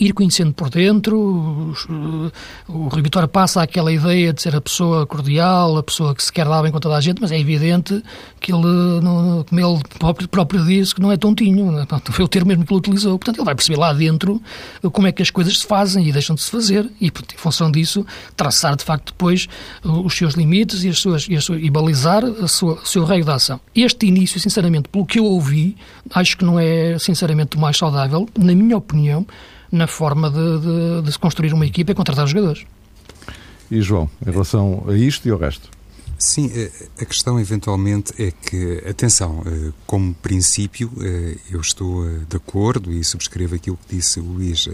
ir 0.02 0.14
conhecendo 0.14 0.52
por 0.52 0.70
dentro. 0.70 1.16
O 2.68 2.88
Rui 2.88 3.02
Vitória 3.04 3.28
passa 3.28 3.62
aquela 3.62 3.94
ideia 3.94 4.34
de 4.34 4.42
ser 4.42 4.56
a 4.56 4.62
pessoa 4.62 5.06
cordial, 5.06 5.78
a 5.78 5.84
pessoa 5.84 6.16
que 6.16 6.24
se 6.24 6.34
quer 6.34 6.48
dar 6.48 6.64
bem 6.64 6.72
com 6.72 6.80
toda 6.80 6.96
a 6.96 7.02
gente, 7.02 7.22
mas 7.22 7.32
é 7.32 7.40
evidente 7.40 8.04
que 8.40 8.52
ele, 8.52 8.64
como 9.48 9.62
ele 9.62 9.84
próprio, 10.00 10.28
próprio 10.28 10.66
disse, 10.66 10.96
que 10.96 11.02
não 11.02 11.12
é 11.12 11.18
tontinho. 11.18 11.72
Né? 11.72 11.86
Foi 12.12 12.26
o 12.26 12.28
termo 12.28 12.48
mesmo 12.48 12.66
que 12.66 12.74
ele 12.74 12.80
utilizou. 12.80 13.20
Portanto, 13.20 13.38
ele 13.38 13.46
vai 13.46 13.54
perceber 13.54 13.78
lá 13.78 13.94
dentro 13.94 14.42
como 14.92 15.06
é 15.06 15.12
que 15.12 15.22
as 15.22 15.30
coisas 15.30 15.60
se 15.60 15.68
fazem 15.68 16.08
e 16.08 16.12
deixam 16.12 16.36
de 16.36 16.42
se 16.42 16.50
fazer 16.50 16.90
e, 17.00 17.08
em 17.08 17.38
função 17.38 17.72
disso, 17.72 18.04
traçar 18.36 18.76
de 18.76 18.84
facto 18.84 19.12
depois 19.12 19.48
os 19.84 20.18
seus 20.18 20.34
limites 20.34 20.84
e, 20.84 20.90
as 20.90 20.98
suas, 20.98 21.28
e, 21.30 21.36
as 21.36 21.44
suas, 21.44 21.62
e 21.62 21.70
balizar 21.70 22.24
sua, 22.48 22.74
o 22.74 22.86
seu 22.88 23.06
raio 23.06 23.24
de 23.24 23.30
ação. 23.30 23.60
Este 23.76 24.08
início, 24.08 24.40
sinceramente, 24.40 24.90
pelo 24.90 25.06
que 25.06 25.20
eu 25.20 25.26
ouvi, 25.26 25.78
acho 26.12 26.36
que 26.36 26.44
não 26.44 26.60
é, 26.60 26.98
sinceramente, 26.98 27.56
o 27.56 27.60
mais 27.60 27.78
saudável, 27.78 28.28
na 28.36 28.56
minha 28.56 28.76
opinião, 28.76 29.28
na 29.72 29.88
forma 29.88 30.30
de, 30.30 30.60
de, 30.60 31.02
de 31.04 31.12
se 31.12 31.20
construir 31.20 31.54
uma 31.54 31.66
equipa 31.66 31.92
e 31.92 31.96
contratar 31.96 32.28
jogadores. 32.28 32.66
E 33.70 33.82
João, 33.82 34.10
em 34.26 34.30
relação 34.30 34.84
a 34.88 34.94
isto 34.94 35.28
e 35.28 35.32
ao 35.32 35.38
resto? 35.38 35.70
Sim, 36.22 36.52
a 37.00 37.06
questão 37.06 37.40
eventualmente 37.40 38.14
é 38.22 38.30
que, 38.30 38.84
atenção, 38.88 39.42
eh, 39.44 39.72
como 39.88 40.14
princípio, 40.14 40.92
eh, 41.02 41.36
eu 41.50 41.60
estou 41.60 42.08
eh, 42.08 42.20
de 42.30 42.38
acordo 42.38 42.92
e 42.92 43.04
subscrevo 43.04 43.56
aquilo 43.56 43.76
que 43.76 43.96
disse 43.96 44.20
o 44.20 44.24
Luís. 44.24 44.70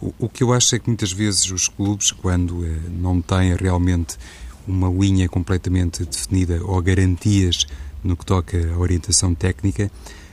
O 0.00 0.28
que 0.28 0.44
eu 0.44 0.52
acho 0.52 0.76
é 0.76 0.78
que 0.78 0.88
muitas 0.88 1.10
vezes 1.10 1.50
os 1.50 1.66
clubes, 1.66 2.12
quando 2.12 2.64
não 2.88 3.20
têm 3.20 3.56
realmente 3.56 4.16
uma 4.64 4.88
linha 4.88 5.28
completamente 5.28 6.04
definida 6.04 6.60
ou 6.62 6.80
garantias 6.80 7.66
no 8.04 8.16
que 8.16 8.24
toca 8.24 8.56
à 8.72 8.78
orientação 8.78 9.34
técnica, 9.34 9.90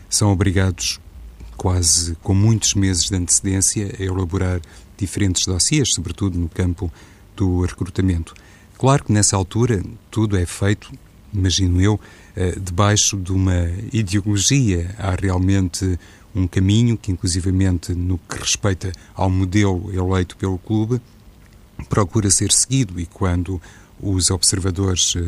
são 0.07 0.31
obrigados 0.31 0.99
quase 1.63 2.17
com 2.21 2.33
muitos 2.33 2.73
meses 2.73 3.05
de 3.05 3.15
antecedência, 3.15 3.95
a 3.97 4.03
elaborar 4.03 4.59
diferentes 4.97 5.45
dossiês, 5.45 5.93
sobretudo 5.93 6.37
no 6.37 6.49
campo 6.49 6.91
do 7.37 7.61
recrutamento. 7.61 8.33
Claro 8.77 9.05
que 9.05 9.13
nessa 9.13 9.37
altura 9.37 9.81
tudo 10.11 10.35
é 10.35 10.45
feito, 10.45 10.91
imagino 11.33 11.79
eu, 11.79 11.97
eh, 12.35 12.59
debaixo 12.59 13.15
de 13.15 13.31
uma 13.31 13.71
ideologia. 13.93 14.93
Há 14.99 15.15
realmente 15.15 15.97
um 16.35 16.45
caminho 16.47 16.97
que, 16.97 17.13
inclusivamente, 17.13 17.93
no 17.93 18.17
que 18.17 18.39
respeita 18.39 18.91
ao 19.15 19.29
modelo 19.29 19.89
eleito 19.93 20.35
pelo 20.35 20.57
clube, 20.57 20.99
procura 21.87 22.29
ser 22.29 22.51
seguido 22.51 22.99
e 22.99 23.05
quando 23.05 23.61
os 24.03 24.29
observadores, 24.29 25.15
eh, 25.15 25.21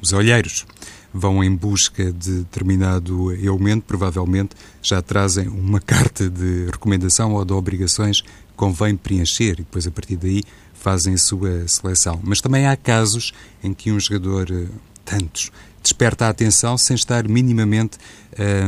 os 0.00 0.12
olheiros, 0.12 0.66
vão 1.12 1.44
em 1.44 1.54
busca 1.54 2.12
de 2.12 2.38
determinado 2.38 3.32
elemento, 3.32 3.84
provavelmente 3.86 4.56
já 4.82 5.00
trazem 5.00 5.46
uma 5.46 5.78
carta 5.80 6.28
de 6.28 6.66
recomendação 6.66 7.34
ou 7.34 7.44
de 7.44 7.52
obrigações 7.52 8.22
que 8.22 8.28
convém 8.56 8.96
preencher 8.96 9.52
e 9.52 9.56
depois, 9.56 9.86
a 9.86 9.90
partir 9.90 10.16
daí, 10.16 10.42
fazem 10.72 11.14
a 11.14 11.18
sua 11.18 11.66
seleção. 11.68 12.20
Mas 12.22 12.40
também 12.40 12.66
há 12.66 12.76
casos 12.76 13.32
em 13.62 13.72
que 13.72 13.92
um 13.92 14.00
jogador, 14.00 14.50
eh, 14.50 14.66
tantos, 15.04 15.50
desperta 15.82 16.26
a 16.26 16.30
atenção 16.30 16.78
sem 16.78 16.94
estar 16.94 17.28
minimamente 17.28 17.98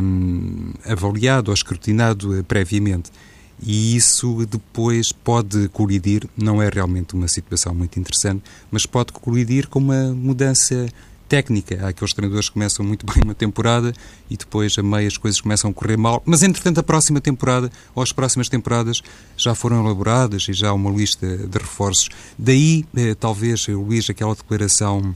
hum, 0.02 0.72
avaliado 0.84 1.50
ou 1.50 1.54
escrutinado 1.54 2.38
eh, 2.38 2.42
previamente. 2.42 3.10
E 3.62 3.96
isso 3.96 4.44
depois 4.46 5.12
pode 5.12 5.68
colidir, 5.68 6.28
não 6.36 6.62
é 6.62 6.68
realmente 6.68 7.14
uma 7.14 7.28
situação 7.28 7.74
muito 7.74 7.98
interessante, 7.98 8.42
mas 8.70 8.84
pode 8.84 9.12
colidir 9.12 9.68
com 9.68 9.78
uma 9.78 10.12
mudança 10.12 10.86
técnica. 11.28 11.78
Há 11.82 11.88
aqueles 11.88 12.12
treinadores 12.12 12.48
que 12.48 12.54
começam 12.54 12.84
muito 12.84 13.04
bem 13.06 13.22
uma 13.24 13.34
temporada 13.34 13.92
e 14.30 14.36
depois 14.36 14.76
a 14.78 14.82
meio 14.82 15.06
as 15.06 15.16
coisas 15.16 15.40
começam 15.40 15.70
a 15.70 15.74
correr 15.74 15.96
mal, 15.96 16.22
mas 16.24 16.42
entretanto 16.42 16.78
a 16.78 16.82
próxima 16.82 17.20
temporada 17.20 17.70
ou 17.94 18.02
as 18.02 18.12
próximas 18.12 18.48
temporadas 18.48 19.02
já 19.36 19.54
foram 19.54 19.84
elaboradas 19.84 20.46
e 20.48 20.52
já 20.52 20.68
há 20.68 20.72
uma 20.72 20.90
lista 20.90 21.26
de 21.26 21.58
reforços. 21.58 22.08
Daí, 22.38 22.84
eh, 22.96 23.14
talvez, 23.14 23.66
Luís, 23.68 24.08
aquela 24.08 24.34
declaração 24.34 25.14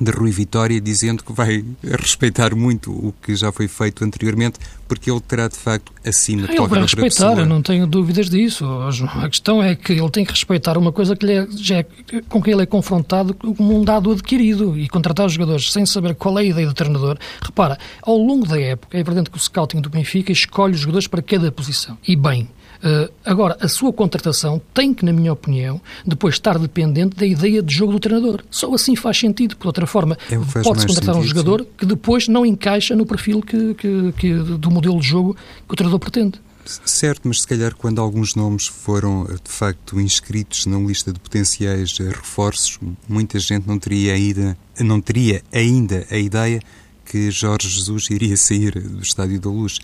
de 0.00 0.10
Rui 0.10 0.30
Vitória 0.30 0.80
dizendo 0.80 1.24
que 1.24 1.32
vai 1.32 1.64
respeitar 1.82 2.54
muito 2.54 2.90
o 2.90 3.14
que 3.22 3.34
já 3.34 3.50
foi 3.50 3.68
feito 3.68 4.04
anteriormente, 4.04 4.58
porque 4.86 5.10
ele 5.10 5.20
terá 5.20 5.48
de 5.48 5.56
facto 5.56 5.92
acima 6.04 6.46
de 6.46 6.52
ah, 6.52 6.56
qualquer 6.56 6.80
outra 6.80 7.02
pessoa. 7.02 7.02
Ele 7.02 7.08
vai 7.08 7.08
respeitar, 7.08 7.46
não 7.46 7.62
tenho 7.62 7.86
dúvidas 7.86 8.28
disso. 8.30 8.64
A 8.64 9.28
questão 9.28 9.62
é 9.62 9.74
que 9.74 9.92
ele 9.92 10.10
tem 10.10 10.24
que 10.24 10.32
respeitar 10.32 10.76
uma 10.76 10.92
coisa 10.92 11.16
que 11.16 11.30
é, 11.30 11.46
já 11.50 11.76
é, 11.78 11.86
com 12.28 12.42
que 12.42 12.50
ele 12.50 12.62
é 12.62 12.66
confrontado 12.66 13.34
como 13.34 13.78
um 13.78 13.84
dado 13.84 14.12
adquirido 14.12 14.78
e 14.78 14.88
contratar 14.88 15.26
os 15.26 15.32
jogadores 15.32 15.72
sem 15.72 15.86
saber 15.86 16.14
qual 16.14 16.38
é 16.38 16.42
a 16.42 16.44
ideia 16.44 16.66
do 16.66 16.74
treinador. 16.74 17.18
Repara, 17.42 17.78
ao 18.02 18.16
longo 18.16 18.46
da 18.46 18.60
época, 18.60 18.98
é 18.98 19.02
verdade 19.02 19.30
que 19.30 19.36
o 19.36 19.40
scouting 19.40 19.80
do 19.80 19.90
Benfica 19.90 20.30
escolhe 20.32 20.74
os 20.74 20.80
jogadores 20.80 21.06
para 21.06 21.22
cada 21.22 21.50
posição. 21.50 21.96
E 22.06 22.14
bem, 22.14 22.48
Uh, 22.82 23.12
agora, 23.24 23.56
a 23.60 23.68
sua 23.68 23.92
contratação 23.92 24.60
tem 24.74 24.92
que, 24.92 25.04
na 25.04 25.12
minha 25.12 25.32
opinião, 25.32 25.80
depois 26.06 26.34
estar 26.34 26.58
dependente 26.58 27.16
da 27.16 27.26
ideia 27.26 27.62
de 27.62 27.74
jogo 27.74 27.92
do 27.92 28.00
treinador. 28.00 28.42
Só 28.50 28.72
assim 28.74 28.94
faz 28.96 29.18
sentido. 29.18 29.56
Por 29.56 29.68
outra 29.68 29.86
forma, 29.86 30.16
pode-se 30.62 30.86
contratar 30.86 31.14
sentido, 31.14 31.18
um 31.18 31.24
jogador 31.24 31.60
sim. 31.60 31.68
que 31.78 31.86
depois 31.86 32.28
não 32.28 32.44
encaixa 32.44 32.94
no 32.94 33.06
perfil 33.06 33.40
que, 33.40 33.74
que, 33.74 34.12
que, 34.12 34.34
do 34.34 34.70
modelo 34.70 35.00
de 35.00 35.06
jogo 35.06 35.34
que 35.66 35.72
o 35.72 35.76
treinador 35.76 36.00
pretende. 36.00 36.40
Certo, 36.84 37.28
mas 37.28 37.42
se 37.42 37.46
calhar 37.46 37.74
quando 37.76 38.00
alguns 38.00 38.34
nomes 38.34 38.66
foram 38.66 39.24
de 39.24 39.50
facto 39.50 40.00
inscritos 40.00 40.66
na 40.66 40.76
lista 40.78 41.12
de 41.12 41.20
potenciais 41.20 41.96
reforços, 41.98 42.78
muita 43.08 43.38
gente 43.38 43.68
não 43.68 43.78
teria 43.78 44.14
ainda, 44.14 44.58
não 44.80 45.00
teria 45.00 45.42
ainda 45.52 46.04
a 46.10 46.16
ideia 46.16 46.60
que 47.04 47.30
Jorge 47.30 47.68
Jesus 47.68 48.10
iria 48.10 48.36
sair 48.36 48.72
do 48.72 49.00
Estádio 49.00 49.40
da 49.40 49.48
Luz. 49.48 49.78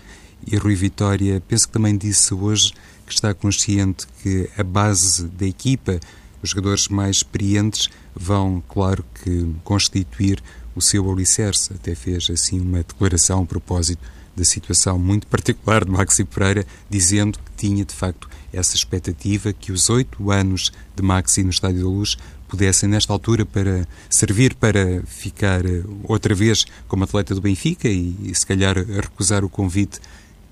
E 0.45 0.57
Rui 0.57 0.75
Vitória, 0.75 1.41
penso 1.47 1.67
que 1.67 1.73
também 1.73 1.97
disse 1.97 2.33
hoje 2.33 2.73
que 3.05 3.13
está 3.13 3.33
consciente 3.33 4.07
que 4.21 4.49
a 4.57 4.63
base 4.63 5.27
da 5.27 5.45
equipa, 5.45 5.99
os 6.41 6.49
jogadores 6.49 6.87
mais 6.87 7.17
experientes, 7.17 7.89
vão, 8.15 8.63
claro 8.67 9.03
que, 9.23 9.53
constituir 9.63 10.41
o 10.75 10.81
seu 10.81 11.09
alicerce. 11.11 11.73
Até 11.73 11.95
fez 11.95 12.29
assim 12.29 12.59
uma 12.59 12.79
declaração 12.79 13.43
a 13.43 13.45
propósito 13.45 14.01
da 14.35 14.43
situação 14.43 14.97
muito 14.97 15.27
particular 15.27 15.85
de 15.85 15.91
Maxi 15.91 16.23
Pereira, 16.23 16.65
dizendo 16.89 17.37
que 17.37 17.51
tinha 17.67 17.85
de 17.85 17.93
facto 17.93 18.27
essa 18.51 18.75
expectativa 18.75 19.53
que 19.53 19.71
os 19.71 19.89
oito 19.89 20.31
anos 20.31 20.71
de 20.95 21.03
Maxi 21.03 21.43
no 21.43 21.49
Estádio 21.49 21.81
da 21.81 21.87
Luz 21.87 22.17
pudessem, 22.47 22.87
nesta 22.87 23.11
altura, 23.11 23.45
para 23.45 23.87
servir 24.09 24.53
para 24.53 25.01
ficar 25.07 25.65
eh, 25.65 25.83
outra 26.03 26.35
vez 26.35 26.65
como 26.87 27.03
atleta 27.03 27.33
do 27.33 27.41
Benfica 27.41 27.87
e, 27.87 28.15
e 28.21 28.35
se 28.35 28.45
calhar, 28.45 28.75
recusar 28.77 29.43
o 29.43 29.49
convite 29.49 29.99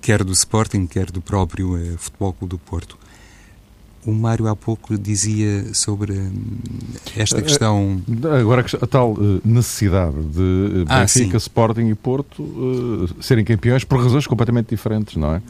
quer 0.01 0.23
do 0.23 0.31
Sporting, 0.33 0.87
quer 0.87 1.11
do 1.11 1.21
próprio 1.21 1.77
eh, 1.77 1.95
Futebol 1.97 2.33
Clube 2.33 2.49
do 2.49 2.57
Porto. 2.57 2.97
O 4.03 4.11
Mário 4.11 4.47
há 4.47 4.55
pouco 4.55 4.97
dizia 4.97 5.75
sobre 5.75 6.13
hum, 6.13 6.31
esta 7.15 7.37
eh, 7.37 7.41
questão. 7.43 8.01
Agora, 8.39 8.65
a 8.81 8.87
tal 8.87 9.13
eh, 9.13 9.41
necessidade 9.45 10.19
de 10.23 10.85
ah, 10.87 11.01
Benfica, 11.01 11.31
sim. 11.31 11.37
Sporting 11.37 11.87
e 11.87 11.93
Porto 11.93 12.41
uh, 12.41 13.23
serem 13.23 13.45
campeões 13.45 13.83
por 13.83 14.01
razões 14.01 14.25
completamente 14.25 14.69
diferentes, 14.69 15.15
não 15.15 15.35
é? 15.35 15.41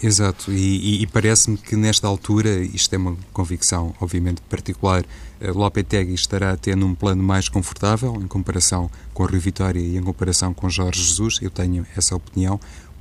Exato, 0.00 0.52
e, 0.52 1.02
e 1.02 1.06
parece-me 1.08 1.56
que 1.56 1.74
nesta 1.74 2.06
altura, 2.06 2.60
isto 2.62 2.94
é 2.94 2.98
uma 2.98 3.16
convicção, 3.32 3.92
obviamente, 4.00 4.40
particular, 4.42 5.04
Lopetegui 5.40 6.14
estará 6.14 6.56
tendo 6.56 6.86
um 6.86 6.94
plano 6.94 7.22
mais 7.22 7.48
confortável 7.48 8.14
em 8.16 8.26
comparação 8.26 8.90
com 9.12 9.24
Rio 9.24 9.40
Vitória 9.40 9.80
e 9.80 9.96
em 9.96 10.02
comparação 10.02 10.52
com 10.52 10.68
Jorge 10.68 11.00
Jesus. 11.02 11.38
Eu 11.40 11.50
tenho 11.50 11.86
essa 11.96 12.16
opinião 12.16 12.58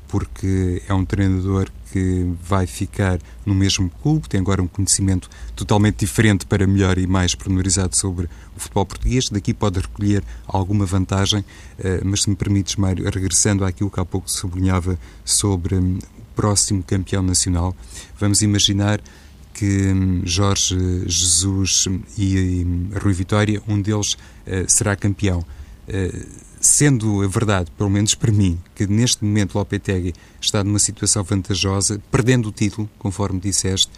porque 0.07 0.81
é 0.87 0.93
um 0.93 1.05
treinador 1.05 1.69
que 1.91 2.27
vai 2.41 2.67
ficar 2.67 3.19
no 3.45 3.55
mesmo 3.55 3.89
clube, 4.01 4.27
tem 4.27 4.39
agora 4.39 4.61
um 4.61 4.67
conhecimento 4.67 5.29
totalmente 5.55 5.99
diferente 5.99 6.45
para 6.45 6.67
melhor 6.67 6.97
e 6.97 7.07
mais 7.07 7.33
pormenorizado 7.33 7.95
sobre 7.95 8.25
o 8.55 8.59
futebol 8.59 8.85
português. 8.85 9.29
Daqui 9.29 9.53
pode 9.53 9.79
recolher 9.79 10.23
alguma 10.45 10.85
vantagem, 10.85 11.43
eh, 11.79 12.01
mas 12.03 12.23
se 12.23 12.29
me 12.29 12.35
permites, 12.35 12.75
Mário, 12.75 13.05
regressando 13.05 13.63
àquilo 13.63 13.89
que 13.89 13.99
há 13.99 14.05
pouco 14.05 14.29
sublinhava 14.29 14.99
sobre 15.23 15.75
hum, 15.75 15.99
o 16.17 16.35
próximo 16.35 16.83
campeão 16.83 17.23
nacional, 17.23 17.75
vamos 18.19 18.41
imaginar 18.41 19.01
que 19.53 19.91
hum, 19.91 20.21
Jorge 20.23 20.77
Jesus 21.07 21.87
e 22.17 22.65
Rui 23.01 23.13
Vitória, 23.13 23.61
um 23.67 23.81
deles 23.81 24.17
eh, 24.45 24.65
será 24.67 24.95
campeão 24.95 25.43
eh, 25.87 26.25
sendo 26.67 27.23
a 27.23 27.27
verdade, 27.27 27.71
pelo 27.77 27.89
menos 27.89 28.13
para 28.13 28.31
mim, 28.31 28.59
que 28.75 28.85
neste 28.85 29.23
momento 29.23 29.57
Lopetegui 29.57 30.13
está 30.39 30.63
numa 30.63 30.79
situação 30.79 31.23
vantajosa, 31.23 32.01
perdendo 32.11 32.49
o 32.49 32.51
título, 32.51 32.89
conforme 32.99 33.39
disseste, 33.39 33.91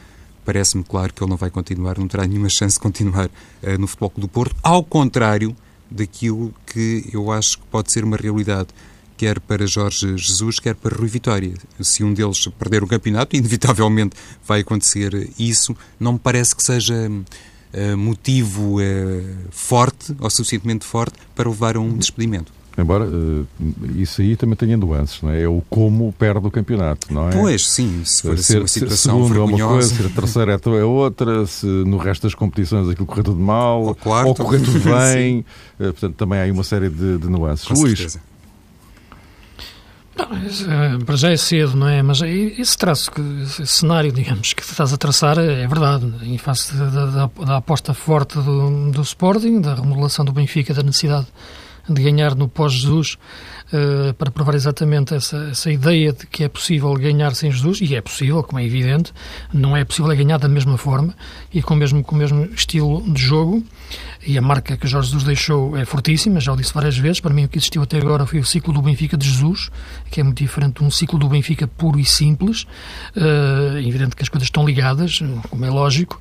parece-me 0.45 0.83
claro 0.83 1.13
que 1.13 1.23
ele 1.23 1.29
não 1.29 1.37
vai 1.37 1.49
continuar, 1.49 1.97
não 1.97 2.07
terá 2.07 2.25
nenhuma 2.25 2.49
chance 2.49 2.75
de 2.75 2.79
continuar 2.79 3.27
uh, 3.27 3.77
no 3.79 3.87
Futebol 3.87 4.09
Clube 4.11 4.27
do 4.27 4.31
Porto, 4.31 4.55
ao 4.61 4.83
contrário 4.83 5.55
daquilo 5.89 6.53
que 6.65 7.09
eu 7.11 7.31
acho 7.31 7.57
que 7.57 7.65
pode 7.65 7.91
ser 7.91 8.03
uma 8.03 8.15
realidade, 8.15 8.69
quer 9.17 9.39
para 9.39 9.65
Jorge 9.65 10.15
Jesus, 10.17 10.59
quer 10.59 10.75
para 10.75 10.95
Rui 10.95 11.09
Vitória. 11.09 11.53
Se 11.81 12.03
um 12.03 12.13
deles 12.13 12.47
perder 12.57 12.83
o 12.83 12.87
campeonato, 12.87 13.35
inevitavelmente 13.35 14.15
vai 14.45 14.61
acontecer 14.61 15.29
isso, 15.37 15.75
não 15.99 16.13
me 16.13 16.19
parece 16.19 16.55
que 16.55 16.63
seja 16.63 17.09
uh, 17.09 17.97
motivo 17.97 18.79
uh, 18.79 18.81
forte, 19.49 20.15
ou 20.19 20.29
suficientemente 20.29 20.85
forte, 20.85 21.17
para 21.35 21.49
levar 21.49 21.75
a 21.75 21.79
um 21.79 21.97
despedimento. 21.97 22.58
Embora 22.81 23.05
uh, 23.05 23.47
isso 23.95 24.21
aí 24.21 24.35
também 24.35 24.55
tenha 24.55 24.77
nuances, 24.77 25.21
não 25.21 25.31
é? 25.31 25.41
É 25.41 25.47
o 25.47 25.61
como 25.69 26.13
perde 26.13 26.45
o 26.45 26.51
campeonato, 26.51 27.13
não 27.13 27.29
é? 27.29 27.31
Pois, 27.31 27.69
sim, 27.69 28.01
se 28.05 28.21
for 28.21 28.37
ser, 28.37 28.59
uma 28.59 28.67
situação 28.67 29.15
segundo 29.15 29.33
vergonhosa... 29.33 29.61
é 29.61 29.65
uma 29.65 29.73
coisa, 29.73 29.95
ser 29.95 30.05
a 30.05 30.09
terceira 30.09 30.53
é, 30.53 30.79
é 30.79 30.83
outra, 30.83 31.45
se 31.45 31.65
no 31.65 31.97
resto 31.97 32.23
das 32.23 32.35
competições 32.35 32.89
aquilo 32.89 33.05
correr 33.05 33.23
tudo 33.23 33.39
mal, 33.39 33.81
ou, 33.81 33.97
ou 34.25 34.35
correr 34.35 34.61
tudo 34.61 34.79
bem, 34.89 35.45
portanto 35.77 36.15
também 36.15 36.39
há 36.39 36.43
aí 36.43 36.51
uma 36.51 36.63
série 36.63 36.89
de, 36.89 37.17
de 37.17 37.29
nuances. 37.29 37.67
Com 37.67 37.73
Luís, 37.73 37.97
certeza. 37.97 38.29
Não, 40.67 40.99
para 41.05 41.15
já 41.15 41.31
é 41.31 41.37
cedo, 41.37 41.77
não 41.77 41.87
é? 41.87 42.01
Mas 42.03 42.21
esse 42.21 42.77
traço, 42.77 43.09
esse 43.41 43.65
cenário, 43.67 44.11
digamos, 44.11 44.53
que 44.53 44.61
estás 44.61 44.91
a 44.91 44.97
traçar 44.97 45.37
é 45.37 45.65
verdade. 45.65 46.11
Em 46.23 46.37
face 46.37 46.75
da, 46.75 47.05
da, 47.05 47.29
da 47.45 47.57
aposta 47.57 47.93
forte 47.93 48.37
do, 48.37 48.91
do 48.91 49.01
Sporting, 49.01 49.61
da 49.61 49.75
remodelação 49.75 50.25
do 50.25 50.33
Benfica, 50.33 50.73
da 50.73 50.83
necessidade 50.83 51.27
de 51.93 52.01
ganhar 52.01 52.35
no 52.35 52.47
pós-Jesus, 52.47 53.17
uh, 53.73 54.13
para 54.13 54.31
provar 54.31 54.55
exatamente 54.55 55.13
essa, 55.13 55.49
essa 55.51 55.71
ideia 55.71 56.13
de 56.13 56.25
que 56.27 56.43
é 56.43 56.49
possível 56.49 56.93
ganhar 56.93 57.35
sem 57.35 57.51
Jesus, 57.51 57.79
e 57.81 57.95
é 57.95 58.01
possível, 58.01 58.43
como 58.43 58.59
é 58.59 58.65
evidente, 58.65 59.13
não 59.53 59.75
é 59.75 59.83
possível 59.83 60.15
ganhar 60.15 60.37
da 60.37 60.47
mesma 60.47 60.77
forma 60.77 61.15
e 61.53 61.61
com 61.61 61.73
o 61.73 61.77
mesmo, 61.77 62.03
com 62.03 62.15
o 62.15 62.17
mesmo 62.17 62.45
estilo 62.45 63.01
de 63.11 63.21
jogo, 63.21 63.63
e 64.25 64.37
a 64.37 64.41
marca 64.41 64.77
que 64.77 64.87
Jorge 64.87 65.07
Jesus 65.07 65.23
deixou 65.23 65.77
é 65.77 65.85
fortíssima, 65.85 66.39
já 66.39 66.53
o 66.53 66.55
disse 66.55 66.73
várias 66.73 66.97
vezes, 66.97 67.19
para 67.19 67.33
mim 67.33 67.45
o 67.45 67.49
que 67.49 67.57
existiu 67.57 67.81
até 67.81 67.97
agora 67.97 68.25
foi 68.25 68.39
o 68.39 68.45
ciclo 68.45 68.73
do 68.73 68.81
Benfica 68.81 69.17
de 69.17 69.27
Jesus, 69.27 69.69
que 70.11 70.19
é 70.19 70.23
muito 70.23 70.37
diferente 70.37 70.79
de 70.79 70.83
um 70.83 70.91
ciclo 70.91 71.17
do 71.17 71.27
Benfica 71.27 71.67
puro 71.67 71.99
e 71.99 72.05
simples, 72.05 72.63
uh, 73.15 73.77
evidente 73.77 74.15
que 74.15 74.23
as 74.23 74.29
coisas 74.29 74.47
estão 74.47 74.65
ligadas, 74.65 75.19
como 75.49 75.65
é 75.65 75.69
lógico, 75.69 76.19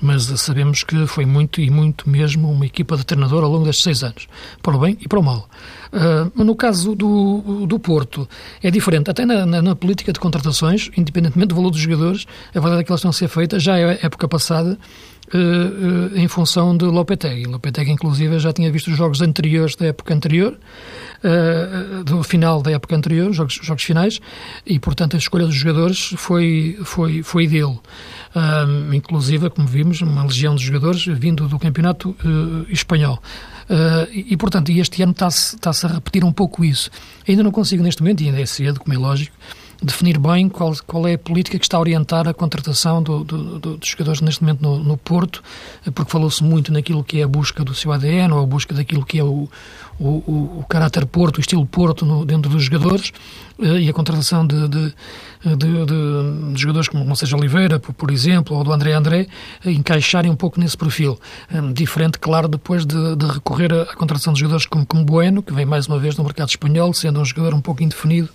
mas 0.00 0.24
sabemos 0.40 0.82
que 0.82 1.06
foi 1.06 1.26
muito 1.26 1.60
e 1.60 1.70
muito 1.70 2.08
mesmo 2.08 2.50
uma 2.50 2.66
equipa 2.66 2.96
de 2.96 3.04
treinador 3.04 3.44
ao 3.44 3.50
longo 3.50 3.64
destes 3.64 3.84
seis 3.84 4.02
anos, 4.02 4.26
para 4.62 4.76
o 4.76 4.78
bem 4.78 4.96
e 5.00 5.08
para 5.08 5.18
o 5.18 5.22
mal. 5.22 5.48
Uh, 5.92 6.44
no 6.44 6.54
caso 6.54 6.94
do, 6.94 7.66
do 7.66 7.78
Porto, 7.78 8.28
é 8.62 8.70
diferente. 8.70 9.10
Até 9.10 9.26
na, 9.26 9.44
na, 9.44 9.60
na, 9.60 9.76
política 9.76 10.12
de 10.12 10.20
contratações, 10.20 10.90
independentemente 10.96 11.48
do 11.48 11.54
valor 11.54 11.70
dos 11.70 11.80
jogadores, 11.80 12.26
a 12.54 12.60
verdade 12.60 12.82
é 12.82 12.84
que 12.84 12.90
elas 12.90 13.00
estão 13.00 13.10
a 13.10 13.12
ser 13.12 13.28
feitas 13.28 13.62
já 13.62 13.78
é 13.78 13.98
época 14.02 14.28
passada 14.28 14.78
uh, 15.34 16.14
uh, 16.14 16.18
em 16.18 16.28
função 16.28 16.76
de 16.76 16.84
Lopetegui. 16.84 17.44
Lopetegui, 17.44 17.92
inclusive, 17.92 18.38
já 18.38 18.52
tinha 18.52 18.70
visto 18.70 18.88
os 18.88 18.96
jogos 18.96 19.20
anteriores 19.20 19.76
da 19.76 19.86
época 19.86 20.14
anterior, 20.14 20.58
uh, 21.24 22.04
do 22.04 22.22
final 22.22 22.62
da 22.62 22.72
época 22.72 22.96
anterior, 22.96 23.32
jogos, 23.32 23.58
jogos 23.62 23.82
finais, 23.82 24.20
e, 24.66 24.78
portanto, 24.78 25.14
a 25.14 25.18
escolha 25.18 25.46
dos 25.46 25.54
jogadores 25.54 26.14
foi, 26.16 26.78
foi, 26.84 27.22
foi 27.22 27.46
dele. 27.46 27.78
Inclusive, 28.92 29.50
como 29.50 29.66
vimos, 29.66 30.00
uma 30.02 30.22
legião 30.22 30.54
de 30.54 30.64
jogadores 30.64 31.04
vindo 31.04 31.48
do 31.48 31.58
campeonato 31.58 32.14
espanhol. 32.68 33.20
E, 34.12 34.36
portanto, 34.36 34.70
este 34.70 35.02
ano 35.02 35.12
está-se 35.12 35.56
está 35.56 35.70
a 35.70 35.94
repetir 35.94 36.24
um 36.24 36.32
pouco 36.32 36.64
isso. 36.64 36.90
Ainda 37.26 37.42
não 37.42 37.50
consigo, 37.50 37.82
neste 37.82 38.02
momento, 38.02 38.22
e 38.22 38.26
ainda 38.26 38.40
é 38.40 38.46
cedo, 38.46 38.78
como 38.78 38.94
é 38.94 38.98
lógico, 38.98 39.34
definir 39.82 40.18
bem 40.18 40.48
qual, 40.48 40.74
qual 40.86 41.06
é 41.06 41.14
a 41.14 41.18
política 41.18 41.58
que 41.58 41.64
está 41.64 41.76
a 41.76 41.80
orientar 41.80 42.28
a 42.28 42.34
contratação 42.34 43.02
do, 43.02 43.24
do, 43.24 43.58
do, 43.58 43.76
dos 43.78 43.88
jogadores 43.88 44.20
neste 44.20 44.42
momento 44.42 44.60
no, 44.62 44.78
no 44.78 44.96
Porto, 44.96 45.42
porque 45.94 46.10
falou-se 46.10 46.42
muito 46.44 46.72
naquilo 46.72 47.02
que 47.02 47.20
é 47.20 47.22
a 47.22 47.28
busca 47.28 47.64
do 47.64 47.74
seu 47.74 47.92
ADN 47.92 48.32
ou 48.32 48.42
a 48.42 48.46
busca 48.46 48.74
daquilo 48.74 49.04
que 49.04 49.18
é 49.18 49.24
o, 49.24 49.48
o, 49.98 50.06
o, 50.06 50.58
o 50.60 50.64
caráter 50.68 51.06
Porto, 51.06 51.38
o 51.38 51.40
estilo 51.40 51.64
Porto 51.64 52.04
no, 52.04 52.24
dentro 52.24 52.50
dos 52.50 52.64
jogadores 52.64 53.12
e 53.62 53.88
a 53.88 53.92
contratação 53.92 54.46
de, 54.46 54.68
de, 54.68 54.94
de, 55.44 55.56
de, 55.56 56.52
de 56.54 56.60
jogadores 56.60 56.88
como, 56.88 57.04
como 57.04 57.14
seja 57.14 57.36
Oliveira, 57.36 57.78
por, 57.78 57.92
por, 57.92 58.10
exemplo, 58.10 58.56
ou 58.56 58.64
do 58.64 58.72
André 58.72 58.92
André, 58.92 59.26
encaixarem 59.64 60.30
um 60.30 60.36
pouco 60.36 60.58
nesse 60.58 60.76
perfil. 60.76 61.18
Um, 61.52 61.72
diferente, 61.72 62.18
claro, 62.18 62.48
depois 62.48 62.86
de, 62.86 62.96
recorrer 63.26 63.72
à 63.72 63.94
contratação 63.94 64.32
de 64.32 64.40
jogadores 64.40 64.66
como, 64.66 64.86
como 64.86 65.04
Bueno, 65.04 65.42
que 65.42 65.52
vem 65.52 65.66
mais 65.66 65.86
uma 65.86 65.98
vez 65.98 66.16
no 66.16 66.24
mercado 66.24 66.48
espanhol, 66.48 66.92
sendo 66.94 67.20
um 67.20 67.24
jogador 67.24 67.54
um 67.54 67.60
pouco 67.60 67.82
indefinido 67.82 68.28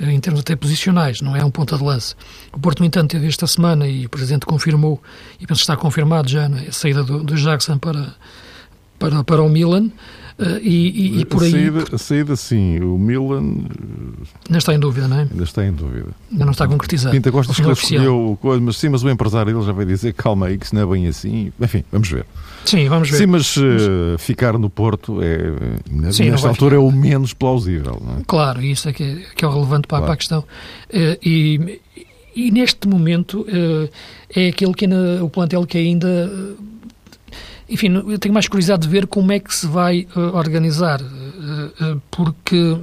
eh, 0.00 0.12
em 0.12 0.20
termos 0.20 0.40
até 0.40 0.54
posicionais, 0.54 1.20
não 1.20 1.34
é 1.34 1.44
um 1.44 1.50
ponta 1.50 1.76
de 1.76 1.82
lance. 1.82 2.14
O 2.52 2.58
Porto, 2.58 2.80
no 2.80 2.86
entanto, 2.86 3.10
teve 3.10 3.26
esta 3.26 3.46
semana, 3.46 3.86
e 3.86 4.06
o 4.06 4.08
Presidente 4.08 4.44
confirmou, 4.44 5.02
e 5.40 5.46
penso 5.46 5.60
que 5.60 5.64
está 5.64 5.76
confirmado 5.76 6.28
já, 6.28 6.44
é? 6.44 6.68
a 6.68 6.72
saída 6.72 7.02
do, 7.02 7.22
do 7.22 7.36
Jackson 7.36 7.78
para, 7.78 8.14
para, 8.98 9.24
para 9.24 9.42
o 9.42 9.48
Milan, 9.48 9.90
e, 10.38 11.16
e, 11.16 11.20
e, 11.20 11.24
por 11.24 11.42
aí. 11.42 11.52
A 11.92 11.96
saída, 11.96 12.34
a 12.34 12.36
sim. 12.36 12.78
O 12.80 12.98
Milan. 12.98 13.54
Ainda 14.46 14.58
está 14.58 14.74
em 14.74 14.78
dúvida, 14.78 15.08
não 15.08 15.20
é? 15.20 15.22
Ainda 15.22 15.44
está 15.44 15.64
em 15.64 15.72
dúvida. 15.72 16.08
Ainda 16.30 16.44
não 16.44 16.52
está 16.52 16.68
concretizado. 16.68 17.14
Pinta 17.14 17.32
Costa 17.32 17.52
escolheu 17.52 18.38
coisa, 18.40 18.60
mas 18.60 18.76
sim, 18.76 18.90
mas 18.90 19.02
o 19.02 19.08
empresário 19.08 19.56
ele 19.56 19.64
já 19.64 19.72
vai 19.72 19.86
dizer 19.86 20.12
calma 20.12 20.46
aí, 20.46 20.58
que 20.58 20.68
se 20.68 20.74
não 20.74 20.82
é 20.82 20.86
bem 20.86 21.06
assim. 21.06 21.52
Enfim, 21.58 21.84
vamos 21.90 22.10
ver. 22.10 22.26
Sim, 22.66 22.86
vamos 22.88 23.08
ver. 23.08 23.16
Sim, 23.16 23.26
mas 23.26 23.56
uh, 23.56 24.18
ficar 24.18 24.58
no 24.58 24.68
Porto 24.68 25.22
é, 25.22 26.12
sim, 26.12 26.30
nesta 26.30 26.48
altura, 26.48 26.76
ficar. 26.76 26.84
é 26.84 26.88
o 26.88 26.92
menos 26.92 27.32
plausível, 27.32 28.02
é? 28.18 28.22
Claro, 28.26 28.60
isso 28.62 28.88
é 28.90 28.92
que 28.92 29.02
é, 29.02 29.22
que 29.34 29.44
é 29.44 29.48
o 29.48 29.50
relevante 29.52 29.88
para, 29.88 29.98
claro. 29.98 30.04
para 30.04 30.14
a 30.14 30.16
questão. 30.16 30.44
E, 31.22 31.80
e 32.34 32.50
neste 32.50 32.86
momento 32.86 33.46
é 34.34 34.48
aquele 34.48 34.74
que 34.74 34.84
é 34.84 35.22
o 35.22 35.30
plantel 35.30 35.64
que 35.64 35.78
ainda 35.78 36.30
enfim, 37.68 37.92
eu 37.94 38.18
tenho 38.18 38.32
mais 38.32 38.46
curiosidade 38.46 38.82
de 38.82 38.88
ver 38.88 39.06
como 39.06 39.32
é 39.32 39.40
que 39.40 39.54
se 39.54 39.66
vai 39.66 40.06
uh, 40.14 40.36
organizar, 40.36 41.00
uh, 41.02 41.04
uh, 41.04 42.02
porque 42.10 42.76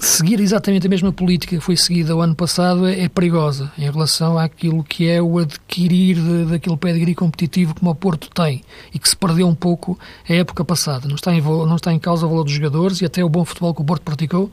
seguir 0.00 0.40
exatamente 0.40 0.86
a 0.86 0.90
mesma 0.90 1.10
política 1.10 1.56
que 1.56 1.62
foi 1.62 1.76
seguida 1.76 2.14
o 2.14 2.20
ano 2.20 2.34
passado 2.34 2.86
é, 2.86 3.00
é 3.00 3.08
perigosa 3.08 3.72
em 3.78 3.90
relação 3.90 4.38
àquilo 4.38 4.84
que 4.84 5.08
é 5.08 5.20
o 5.22 5.38
adquirir 5.38 6.16
de, 6.16 6.44
daquele 6.44 6.76
pedigree 6.76 7.14
competitivo 7.14 7.74
como 7.74 7.90
o 7.90 7.94
Porto 7.94 8.28
tem 8.30 8.62
e 8.92 8.98
que 8.98 9.08
se 9.08 9.16
perdeu 9.16 9.48
um 9.48 9.54
pouco 9.54 9.98
a 10.28 10.34
época 10.34 10.64
passada. 10.64 11.08
Não 11.08 11.14
está 11.14 11.34
em, 11.34 11.40
não 11.40 11.76
está 11.76 11.92
em 11.92 11.98
causa 11.98 12.26
o 12.26 12.28
valor 12.28 12.44
dos 12.44 12.52
jogadores 12.52 13.00
e 13.00 13.06
até 13.06 13.24
o 13.24 13.28
bom 13.28 13.44
futebol 13.44 13.74
que 13.74 13.80
o 13.80 13.84
Porto 13.84 14.02
praticou 14.02 14.50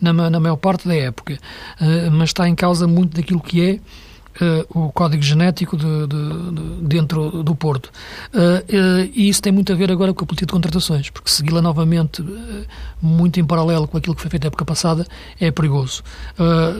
na, 0.00 0.12
na 0.12 0.40
maior 0.40 0.56
parte 0.56 0.88
da 0.88 0.94
época, 0.94 1.38
mas 2.10 2.30
está 2.30 2.48
em 2.48 2.54
causa 2.54 2.86
muito 2.88 3.14
daquilo 3.14 3.40
que 3.40 3.60
é 3.60 3.78
Uh, 4.40 4.86
o 4.86 4.90
código 4.90 5.22
genético 5.22 5.76
de, 5.76 5.84
de, 5.84 6.52
de, 6.52 6.86
dentro 6.86 7.42
do 7.42 7.54
Porto. 7.54 7.90
Uh, 8.32 8.38
uh, 8.38 9.10
e 9.14 9.28
isso 9.28 9.42
tem 9.42 9.52
muito 9.52 9.70
a 9.70 9.76
ver 9.76 9.92
agora 9.92 10.14
com 10.14 10.24
a 10.24 10.26
política 10.26 10.46
de 10.46 10.52
contratações, 10.52 11.10
porque 11.10 11.30
segui-la 11.30 11.60
novamente 11.60 12.24
muito 13.02 13.38
em 13.38 13.44
paralelo 13.44 13.86
com 13.86 13.98
aquilo 13.98 14.14
que 14.14 14.22
foi 14.22 14.30
feito 14.30 14.44
na 14.44 14.46
época 14.46 14.64
passada 14.64 15.06
é 15.38 15.50
perigoso. 15.50 16.02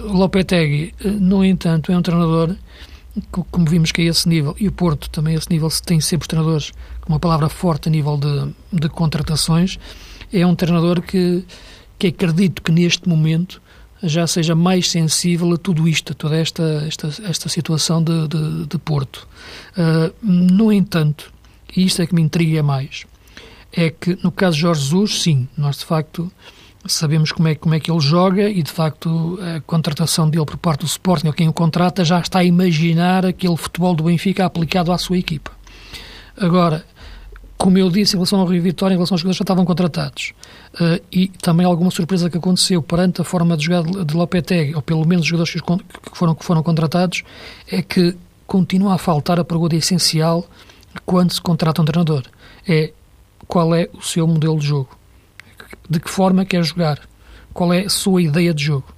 Lopetegui, 0.05 0.94
no 1.05 1.44
entanto, 1.44 1.92
é 1.92 1.99
um 1.99 2.01
treinador 2.01 2.57
como 3.51 3.68
vimos 3.68 3.92
que 3.92 4.03
é 4.03 4.05
esse 4.05 4.29
nível, 4.29 4.55
e 4.59 4.68
o 4.68 4.73
Porto 4.73 5.11
também 5.11 5.35
é 5.35 5.38
esse 5.38 5.51
nível, 5.51 5.68
tem 5.85 6.01
sempre 6.01 6.25
os 6.25 6.29
treinadores 6.29 6.73
com 7.01 7.12
uma 7.12 7.20
palavra 7.20 7.49
forte 7.49 7.88
a 7.88 7.92
nível 7.92 8.16
de, 8.16 8.81
de 8.81 8.88
contratações, 8.88 9.79
é 10.33 10.46
um 10.46 10.55
treinador 10.55 11.03
que, 11.03 11.44
que 11.99 12.09
acredito 12.09 12.62
que 12.62 12.70
neste 12.70 13.09
momento 13.09 13.61
já 14.03 14.27
seja 14.27 14.55
mais 14.55 14.91
sensível 14.91 15.53
a 15.53 15.57
tudo 15.57 15.87
isto, 15.87 16.13
a 16.13 16.15
toda 16.15 16.37
esta, 16.37 16.85
esta, 16.87 17.09
esta 17.25 17.49
situação 17.49 18.03
de, 18.03 18.29
de, 18.29 18.67
de 18.67 18.79
Porto. 18.79 19.29
Uh, 19.77 20.15
no 20.23 20.73
entanto, 20.73 21.33
e 21.77 21.85
isto 21.85 22.01
é 22.03 22.07
que 22.07 22.15
me 22.15 22.23
intriga 22.23 22.63
mais, 22.63 23.05
é 23.73 23.91
que 23.91 24.19
no 24.23 24.33
caso 24.33 24.57
de 24.57 24.63
Jorge 24.63 24.83
Jesus, 24.83 25.23
sim, 25.23 25.49
nós 25.57 25.79
de 25.79 25.85
facto 25.85 26.31
sabemos 26.87 27.31
como 27.31 27.49
é, 27.49 27.55
como 27.55 27.75
é 27.75 27.81
que 27.81 27.91
ele 27.91 28.01
joga 28.01 28.49
e 28.49 28.63
de 28.63 28.71
facto 28.71 29.39
a 29.57 29.61
contratação 29.61 30.29
dele 30.29 30.47
por 30.47 30.57
parte 30.57 30.81
do 30.81 30.87
Sporting, 30.87 31.27
ou 31.29 31.33
quem 31.33 31.49
o 31.49 31.53
contrata, 31.53 32.05
já 32.05 32.19
está 32.21 32.39
a 32.41 32.45
imaginar 32.45 33.27
aquele 33.27 33.57
futebol 33.57 33.95
do 33.95 34.05
Benfica 34.05 34.45
aplicado 34.45 34.91
à 34.91 34.99
sua 34.99 35.19
equipa. 35.19 35.53
Agora, 36.37 36.85
como 37.61 37.77
eu 37.77 37.90
disse, 37.90 38.14
em 38.14 38.16
relação 38.16 38.40
ao 38.40 38.46
Rio 38.46 38.62
Vitória, 38.62 38.94
em 38.94 38.96
relação 38.96 39.14
aos 39.14 39.20
jogadores 39.20 39.37
que 39.37 39.40
já 39.40 39.44
estavam 39.44 39.66
contratados, 39.66 40.33
uh, 40.77 40.99
e 41.12 41.29
também 41.29 41.66
alguma 41.66 41.90
surpresa 41.90 42.31
que 42.31 42.38
aconteceu 42.38 42.81
perante 42.81 43.20
a 43.20 43.25
forma 43.25 43.55
de 43.55 43.66
jogar 43.66 43.83
de 43.83 44.16
Lopetegui, 44.16 44.75
ou 44.75 44.81
pelo 44.81 45.07
menos 45.07 45.25
os 45.25 45.29
jogadores 45.29 45.53
que 45.53 46.16
foram, 46.16 46.35
que 46.35 46.42
foram 46.42 46.62
contratados, 46.62 47.23
é 47.70 47.83
que 47.83 48.16
continua 48.46 48.94
a 48.94 48.99
faltar 48.99 49.38
a 49.38 49.44
pergunta 49.44 49.77
essencial 49.77 50.46
quando 51.05 51.35
se 51.35 51.40
contrata 51.42 51.83
um 51.83 51.85
treinador. 51.85 52.23
É 52.66 52.94
qual 53.46 53.75
é 53.75 53.90
o 53.92 54.01
seu 54.01 54.27
modelo 54.27 54.59
de 54.59 54.66
jogo? 54.66 54.88
De 55.88 56.01
que 56.01 56.09
forma 56.09 56.46
quer 56.46 56.64
jogar? 56.64 56.99
Qual 57.53 57.75
é 57.75 57.81
a 57.81 57.90
sua 57.90 58.23
ideia 58.23 58.55
de 58.55 58.64
jogo? 58.64 58.88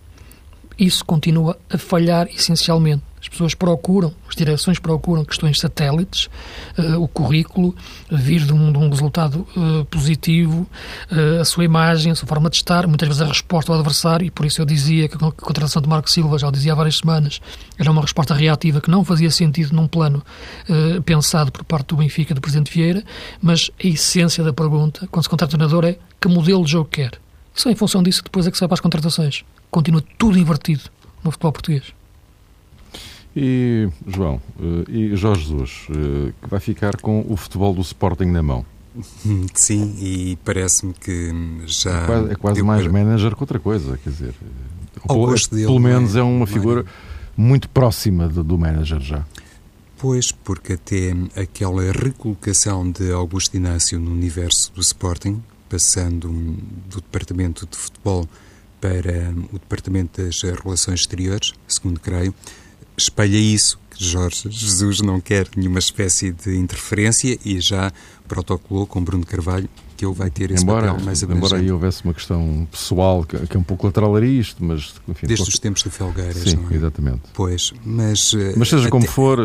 Isso 0.78 1.04
continua 1.04 1.58
a 1.68 1.76
falhar 1.76 2.28
essencialmente. 2.28 3.02
As 3.22 3.28
pessoas 3.28 3.54
procuram, 3.54 4.12
as 4.28 4.34
direções 4.34 4.80
procuram 4.80 5.24
questões 5.24 5.60
satélites, 5.60 6.28
uh, 6.76 7.00
o 7.00 7.06
currículo, 7.06 7.72
vir 8.10 8.44
de 8.44 8.52
um, 8.52 8.72
de 8.72 8.78
um 8.78 8.90
resultado 8.90 9.46
uh, 9.56 9.84
positivo, 9.84 10.68
uh, 11.08 11.40
a 11.40 11.44
sua 11.44 11.64
imagem, 11.64 12.10
a 12.10 12.16
sua 12.16 12.26
forma 12.26 12.50
de 12.50 12.56
estar, 12.56 12.84
muitas 12.88 13.06
vezes 13.06 13.22
a 13.22 13.26
resposta 13.26 13.70
ao 13.70 13.78
adversário, 13.78 14.26
e 14.26 14.30
por 14.30 14.44
isso 14.44 14.60
eu 14.60 14.66
dizia 14.66 15.08
que 15.08 15.14
a 15.14 15.30
contratação 15.30 15.80
de 15.80 15.88
Marco 15.88 16.10
Silva, 16.10 16.36
já 16.36 16.48
o 16.48 16.50
dizia 16.50 16.72
há 16.72 16.74
várias 16.74 16.98
semanas, 16.98 17.40
era 17.78 17.92
uma 17.92 18.02
resposta 18.02 18.34
reativa 18.34 18.80
que 18.80 18.90
não 18.90 19.04
fazia 19.04 19.30
sentido 19.30 19.72
num 19.72 19.86
plano 19.86 20.22
pensado 21.04 21.52
por 21.52 21.62
parte 21.64 21.88
do 21.88 21.96
Benfica, 21.96 22.34
do 22.34 22.40
Presidente 22.40 22.72
Vieira, 22.72 23.04
mas 23.40 23.70
a 23.82 23.86
essência 23.86 24.42
da 24.42 24.52
pergunta, 24.52 25.06
quando 25.10 25.22
se 25.22 25.28
contrata 25.28 25.54
o 25.54 25.58
treinador, 25.58 25.84
é 25.84 25.96
que 26.20 26.28
modelo 26.28 26.64
de 26.64 26.72
jogo 26.72 26.88
quer. 26.88 27.12
Só 27.54 27.70
em 27.70 27.74
função 27.76 28.02
disso 28.02 28.22
depois 28.24 28.46
é 28.46 28.50
que 28.50 28.56
se 28.56 28.60
vai 28.60 28.68
para 28.68 28.74
as 28.74 28.80
contratações. 28.80 29.44
Continua 29.70 30.02
tudo 30.18 30.38
invertido 30.38 30.82
no 31.22 31.30
futebol 31.30 31.52
português. 31.52 31.84
E, 33.34 33.88
João, 34.06 34.40
eh, 34.60 34.90
e 34.90 35.16
Jorge 35.16 35.44
Jesus, 35.44 35.86
eh, 35.90 36.32
que 36.42 36.48
vai 36.48 36.60
ficar 36.60 36.96
com 36.96 37.24
o 37.26 37.36
futebol 37.36 37.72
do 37.72 37.80
Sporting 37.80 38.26
na 38.26 38.42
mão. 38.42 38.64
Sim, 39.54 39.96
e 39.98 40.38
parece-me 40.44 40.92
que 40.92 41.32
já. 41.66 42.02
É 42.02 42.06
quase, 42.06 42.32
é 42.32 42.34
quase 42.34 42.62
mais 42.62 42.82
para... 42.82 42.92
manager 42.92 43.34
que 43.34 43.42
outra 43.42 43.58
coisa, 43.58 43.98
quer 43.98 44.10
dizer. 44.10 44.34
Ao 45.08 45.16
pelo, 45.16 45.34
dele, 45.50 45.66
pelo 45.66 45.80
menos 45.80 46.14
é, 46.14 46.20
é 46.20 46.22
uma 46.22 46.46
figura 46.46 46.84
muito 47.36 47.68
próxima 47.70 48.28
do, 48.28 48.44
do 48.44 48.58
manager 48.58 49.00
já. 49.00 49.24
Pois, 49.96 50.32
porque 50.32 50.74
até 50.74 51.14
aquela 51.40 51.90
recolocação 51.92 52.90
de 52.90 53.12
Augusto 53.12 53.56
Inácio 53.56 53.98
no 53.98 54.10
universo 54.10 54.72
do 54.74 54.80
Sporting, 54.80 55.42
passando 55.68 56.28
do 56.28 57.00
departamento 57.00 57.66
de 57.66 57.76
futebol 57.76 58.28
para 58.80 59.32
o 59.52 59.58
departamento 59.58 60.20
das 60.20 60.42
relações 60.42 61.00
exteriores, 61.00 61.52
segundo 61.68 62.00
creio, 62.00 62.34
espelha 63.02 63.36
isso, 63.36 63.78
que 63.90 64.04
Jorge 64.04 64.48
Jesus 64.50 65.00
não 65.00 65.20
quer 65.20 65.48
nenhuma 65.56 65.78
espécie 65.78 66.32
de 66.32 66.56
interferência 66.56 67.38
e 67.44 67.60
já 67.60 67.92
protocolou 68.26 68.86
com 68.86 69.02
Bruno 69.02 69.26
Carvalho 69.26 69.68
que 70.02 70.06
ele 70.06 70.14
vai 70.14 70.30
ter 70.30 70.50
esse 70.50 70.64
embora, 70.64 70.88
papel 70.88 71.04
mais 71.04 71.22
abrangente. 71.22 71.46
Embora 71.46 71.62
aí 71.62 71.70
houvesse 71.70 72.04
uma 72.04 72.12
questão 72.12 72.66
pessoal 72.68 73.22
que, 73.22 73.38
que 73.46 73.56
é 73.56 73.60
um 73.60 73.62
pouco 73.62 73.86
lateral 73.86 74.16
a 74.16 74.24
isto, 74.24 74.64
mas... 74.64 74.94
Enfim, 75.06 75.28
Desde 75.28 75.48
os 75.48 75.58
tempos 75.60 75.84
do 75.84 75.90
Felgueiras, 75.90 76.42
Sim, 76.42 76.56
não 76.56 76.70
é? 76.70 76.74
exatamente. 76.74 77.20
Pois, 77.32 77.72
mas... 77.84 78.34
Eh, 78.34 78.54
mas 78.56 78.68
seja 78.68 78.82
até... 78.82 78.90
como 78.90 79.06
for, 79.06 79.38
uh, 79.38 79.44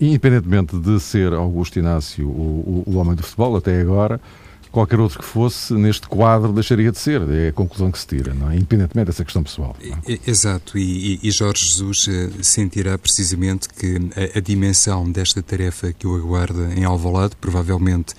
independentemente 0.00 0.76
de 0.76 0.98
ser 0.98 1.32
Augusto 1.32 1.78
Inácio 1.78 2.26
o, 2.26 2.82
o, 2.86 2.92
o 2.92 2.96
homem 2.96 3.14
do 3.14 3.22
futebol, 3.22 3.54
até 3.54 3.80
agora, 3.80 4.20
qualquer 4.70 5.00
outro 5.00 5.18
que 5.18 5.24
fosse, 5.24 5.72
neste 5.74 6.06
quadro, 6.06 6.52
deixaria 6.52 6.90
de 6.92 6.98
ser. 6.98 7.22
É 7.30 7.48
a 7.48 7.52
conclusão 7.52 7.90
que 7.90 7.98
se 7.98 8.06
tira, 8.06 8.34
não 8.34 8.50
é? 8.50 8.56
independentemente 8.56 9.06
dessa 9.06 9.24
questão 9.24 9.42
pessoal. 9.42 9.76
É? 10.06 10.18
Exato, 10.26 10.76
e, 10.76 11.18
e, 11.22 11.30
Jorge 11.30 11.64
Jesus 11.66 12.08
eh, 12.08 12.30
sentirá 12.42 12.98
precisamente 12.98 13.68
que 13.68 13.96
a, 14.14 14.38
a, 14.38 14.40
dimensão 14.40 15.10
desta 15.10 15.42
tarefa 15.42 15.92
que 15.92 16.06
o 16.06 16.16
aguarda 16.16 16.72
em 16.74 16.84
Alvalade, 16.84 17.34
provavelmente 17.40 18.14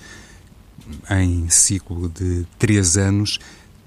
em 1.10 1.48
ciclo 1.48 2.08
de 2.08 2.44
três 2.58 2.96
anos, 2.96 3.38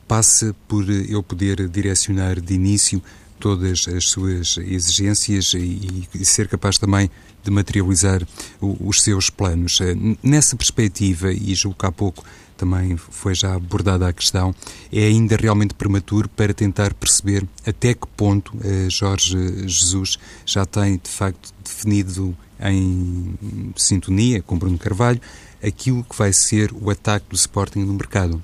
passa 0.08 0.56
por 0.68 0.90
eu 0.90 1.22
poder 1.22 1.68
direcionar 1.68 2.40
de 2.40 2.54
início 2.54 3.02
todas 3.40 3.88
as 3.90 4.06
suas 4.06 4.58
exigências 4.58 5.54
e, 5.54 6.08
e 6.16 6.24
ser 6.24 6.48
capaz 6.48 6.78
também 6.78 7.10
de 7.44 7.52
materializar 7.52 8.26
os 8.62 9.02
seus 9.02 9.30
planos. 9.30 9.82
Eh, 9.82 9.96
nessa 10.24 10.56
perspectiva, 10.56 11.32
e 11.32 11.54
julgo 11.54 11.78
que 11.78 11.86
há 11.86 11.92
pouco 11.92 12.24
também 12.64 12.96
foi 12.96 13.36
já 13.36 13.54
abordada 13.54 14.08
a 14.08 14.14
questão, 14.14 14.56
é 14.92 15.06
ainda 15.06 15.36
realmente 15.36 15.74
prematuro 15.74 16.30
para 16.30 16.54
tentar 16.54 16.94
perceber 16.94 17.46
até 17.68 17.94
que 17.94 18.08
ponto 18.16 18.58
eh, 18.64 18.90
Jorge 18.90 19.68
Jesus 19.68 20.18
já 20.46 20.66
tem, 20.66 20.98
de 20.98 21.10
facto, 21.10 21.54
definido 21.62 22.36
em 22.62 23.36
sintonia 23.76 24.42
com 24.42 24.58
Bruno 24.58 24.78
Carvalho 24.78 25.20
aquilo 25.62 26.06
que 26.06 26.18
vai 26.18 26.32
ser 26.32 26.72
o 26.74 26.90
ataque 26.90 27.26
do 27.30 27.36
Sporting 27.36 27.80
no 27.80 27.94
mercado. 27.94 28.42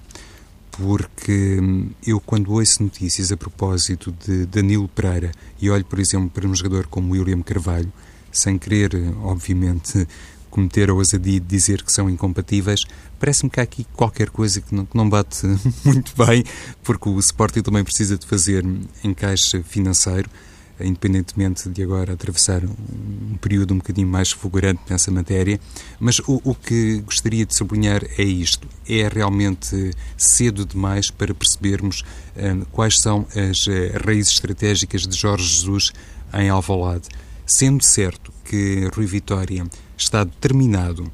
Porque 0.71 1.57
hum, 1.61 1.89
eu, 2.05 2.19
quando 2.19 2.51
ouço 2.51 2.83
notícias 2.83 3.31
a 3.31 3.37
propósito 3.37 4.13
de 4.25 4.45
Danilo 4.45 4.89
Pereira 4.89 5.31
e 5.61 5.69
olho, 5.69 5.85
por 5.85 5.99
exemplo, 5.99 6.29
para 6.29 6.45
um 6.45 6.53
jogador 6.53 6.87
como 6.87 7.13
William 7.13 7.41
Carvalho, 7.41 7.91
sem 8.31 8.57
querer, 8.57 8.91
obviamente, 9.23 10.05
cometer 10.49 10.89
a 10.89 10.93
ousadia 10.93 11.39
de 11.39 11.45
dizer 11.45 11.83
que 11.83 11.91
são 11.91 12.09
incompatíveis, 12.09 12.81
parece-me 13.19 13.49
que 13.49 13.59
há 13.59 13.63
aqui 13.63 13.85
qualquer 13.93 14.29
coisa 14.29 14.61
que 14.61 14.73
não, 14.73 14.85
que 14.85 14.95
não 14.97 15.09
bate 15.09 15.45
muito 15.85 16.13
bem, 16.15 16.43
porque 16.83 17.07
o 17.09 17.19
Sporting 17.19 17.61
também 17.61 17.83
precisa 17.83 18.17
de 18.17 18.25
fazer 18.25 18.65
encaixe 19.03 19.61
financeiro, 19.63 20.29
independentemente 20.79 21.69
de 21.69 21.83
agora 21.83 22.13
atravessar 22.13 22.63
um 22.63 23.37
período 23.41 23.73
um 23.73 23.77
bocadinho 23.77 24.07
mais 24.07 24.31
fulgurante 24.31 24.81
nessa 24.89 25.11
matéria. 25.11 25.59
Mas 25.99 26.19
o, 26.19 26.41
o 26.43 26.55
que 26.55 27.01
gostaria 27.01 27.45
de 27.45 27.55
sublinhar 27.55 28.01
é 28.17 28.23
isto: 28.23 28.67
é 28.87 29.07
realmente 29.07 29.91
cedo 30.17 30.65
demais 30.65 31.09
para 31.11 31.33
percebermos 31.33 32.03
um, 32.35 32.61
quais 32.71 32.95
são 33.01 33.27
as 33.35 33.67
uh, 33.67 34.05
raízes 34.05 34.33
estratégicas 34.33 35.05
de 35.05 35.15
Jorge 35.15 35.45
Jesus 35.45 35.91
em 36.33 36.49
Alvalade. 36.49 37.09
Sendo 37.45 37.83
certo 37.83 38.31
que 38.45 38.89
Rui 38.93 39.05
Vitória 39.05 39.65
está 39.99 40.23
determinado, 40.23 41.11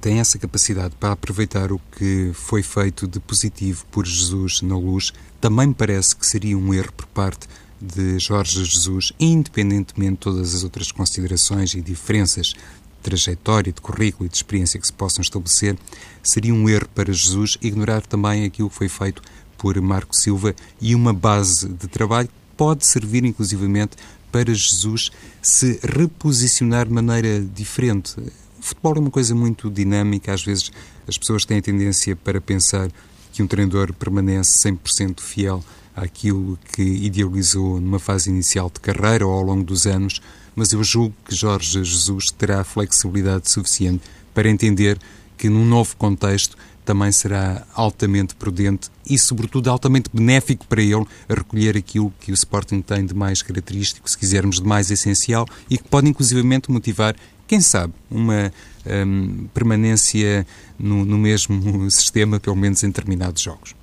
tem 0.00 0.18
essa 0.18 0.38
capacidade 0.38 0.94
para 0.98 1.12
aproveitar 1.12 1.70
o 1.72 1.80
que 1.96 2.30
foi 2.34 2.62
feito 2.62 3.06
de 3.06 3.20
positivo 3.20 3.84
por 3.90 4.04
Jesus 4.04 4.60
na 4.62 4.76
luz, 4.76 5.12
também 5.40 5.68
me 5.68 5.74
parece 5.74 6.14
que 6.14 6.26
seria 6.26 6.58
um 6.58 6.74
erro 6.74 6.92
por 6.92 7.06
parte 7.06 7.46
de 7.80 8.18
Jorge 8.18 8.64
Jesus, 8.64 9.12
independentemente 9.18 10.12
de 10.12 10.18
todas 10.18 10.54
as 10.54 10.64
outras 10.64 10.90
considerações 10.90 11.74
e 11.74 11.80
diferenças 11.80 12.48
de 12.48 12.56
trajetória, 13.02 13.72
de 13.72 13.80
currículo 13.80 14.26
e 14.26 14.28
de 14.28 14.36
experiência 14.36 14.80
que 14.80 14.86
se 14.86 14.92
possam 14.92 15.22
estabelecer, 15.22 15.78
seria 16.22 16.52
um 16.52 16.68
erro 16.68 16.88
para 16.94 17.12
Jesus 17.12 17.56
ignorar 17.62 18.02
também 18.02 18.44
aquilo 18.44 18.70
que 18.70 18.76
foi 18.76 18.88
feito 18.88 19.22
por 19.56 19.80
Marco 19.80 20.16
Silva 20.16 20.54
e 20.80 20.94
uma 20.94 21.12
base 21.12 21.68
de 21.68 21.86
trabalho 21.86 22.28
que 22.28 22.34
pode 22.56 22.84
servir 22.86 23.24
inclusivamente 23.24 23.96
para 24.36 24.52
Jesus 24.52 25.10
se 25.40 25.80
reposicionar 25.82 26.86
de 26.86 26.92
maneira 26.92 27.40
diferente. 27.40 28.20
O 28.58 28.62
futebol 28.62 28.96
é 28.96 28.98
uma 28.98 29.10
coisa 29.10 29.34
muito 29.34 29.70
dinâmica, 29.70 30.34
às 30.34 30.44
vezes 30.44 30.70
as 31.08 31.16
pessoas 31.16 31.46
têm 31.46 31.56
a 31.56 31.62
tendência 31.62 32.14
para 32.14 32.38
pensar 32.38 32.90
que 33.32 33.42
um 33.42 33.46
treinador 33.46 33.94
permanece 33.94 34.58
100% 34.68 35.20
fiel 35.20 35.64
àquilo 35.94 36.58
que 36.70 36.82
idealizou 36.82 37.80
numa 37.80 37.98
fase 37.98 38.28
inicial 38.28 38.70
de 38.70 38.78
carreira 38.78 39.26
ou 39.26 39.32
ao 39.32 39.42
longo 39.42 39.64
dos 39.64 39.86
anos, 39.86 40.20
mas 40.54 40.70
eu 40.70 40.84
julgo 40.84 41.14
que 41.24 41.34
Jorge 41.34 41.82
Jesus 41.82 42.30
terá 42.30 42.62
flexibilidade 42.62 43.48
suficiente 43.48 44.02
para 44.34 44.50
entender 44.50 44.98
que 45.38 45.48
num 45.48 45.64
novo 45.64 45.96
contexto 45.96 46.58
também 46.86 47.10
será 47.10 47.66
altamente 47.74 48.34
prudente 48.36 48.88
e, 49.04 49.18
sobretudo, 49.18 49.68
altamente 49.68 50.08
benéfico 50.12 50.66
para 50.66 50.80
ele 50.80 51.04
a 51.28 51.34
recolher 51.34 51.76
aquilo 51.76 52.12
que 52.20 52.30
o 52.30 52.34
Sporting 52.34 52.80
tem 52.80 53.04
de 53.04 53.12
mais 53.12 53.42
característico, 53.42 54.08
se 54.08 54.16
quisermos, 54.16 54.60
de 54.60 54.66
mais 54.66 54.90
essencial 54.90 55.46
e 55.68 55.76
que 55.76 55.84
pode, 55.84 56.08
inclusivamente, 56.08 56.70
motivar, 56.70 57.16
quem 57.46 57.60
sabe, 57.60 57.92
uma 58.10 58.52
um, 58.86 59.48
permanência 59.52 60.46
no, 60.78 61.04
no 61.04 61.18
mesmo 61.18 61.90
sistema, 61.90 62.38
pelo 62.38 62.56
menos 62.56 62.82
em 62.82 62.88
determinados 62.88 63.42
jogos. 63.42 63.74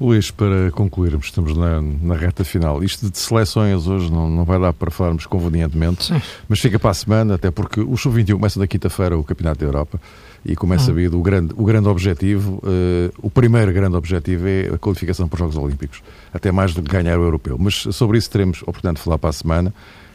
Luís, 0.00 0.30
para 0.30 0.70
concluirmos, 0.70 1.26
estamos 1.26 1.56
na, 1.56 1.82
na 1.82 2.14
reta 2.14 2.44
final. 2.44 2.84
Isto 2.84 3.10
de 3.10 3.18
seleções 3.18 3.88
hoje 3.88 4.10
não, 4.10 4.30
não 4.30 4.44
vai 4.44 4.60
dar 4.60 4.72
para 4.72 4.92
falarmos 4.92 5.26
convenientemente, 5.26 6.04
Sim. 6.04 6.22
mas 6.48 6.60
fica 6.60 6.78
para 6.78 6.90
a 6.90 6.94
semana, 6.94 7.34
até 7.34 7.50
porque 7.50 7.80
o 7.80 7.96
Sub-21 7.96 8.34
começa 8.34 8.60
na 8.60 8.66
quinta-feira 8.68 9.18
o 9.18 9.24
Campeonato 9.24 9.58
da 9.58 9.66
Europa 9.66 10.00
e, 10.44 10.54
como 10.54 10.72
é 10.72 10.76
hum. 10.76 10.80
sabido, 10.80 11.18
o 11.18 11.22
grande, 11.22 11.52
o 11.56 11.64
grande 11.64 11.88
objetivo, 11.88 12.62
uh, 12.62 13.12
o 13.20 13.28
primeiro 13.28 13.72
grande 13.72 13.96
objetivo 13.96 14.46
é 14.46 14.70
a 14.72 14.78
qualificação 14.78 15.26
para 15.26 15.36
os 15.36 15.40
Jogos 15.40 15.56
Olímpicos, 15.56 16.00
até 16.32 16.52
mais 16.52 16.72
do 16.74 16.82
que 16.82 16.90
ganhar 16.90 17.18
o 17.18 17.22
Europeu. 17.22 17.56
Mas 17.58 17.74
sobre 17.90 18.18
isso 18.18 18.30
teremos 18.30 18.62
oportunidade 18.62 18.98
de 18.98 19.02
falar 19.02 19.18
para 19.18 19.30
a 19.30 19.32
semana 19.32 19.74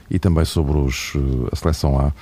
e 0.10 0.18
também 0.18 0.46
sobre 0.46 0.78
os, 0.78 1.14
uh, 1.16 1.50
a 1.52 1.56
seleção 1.58 2.00
A. 2.00 2.14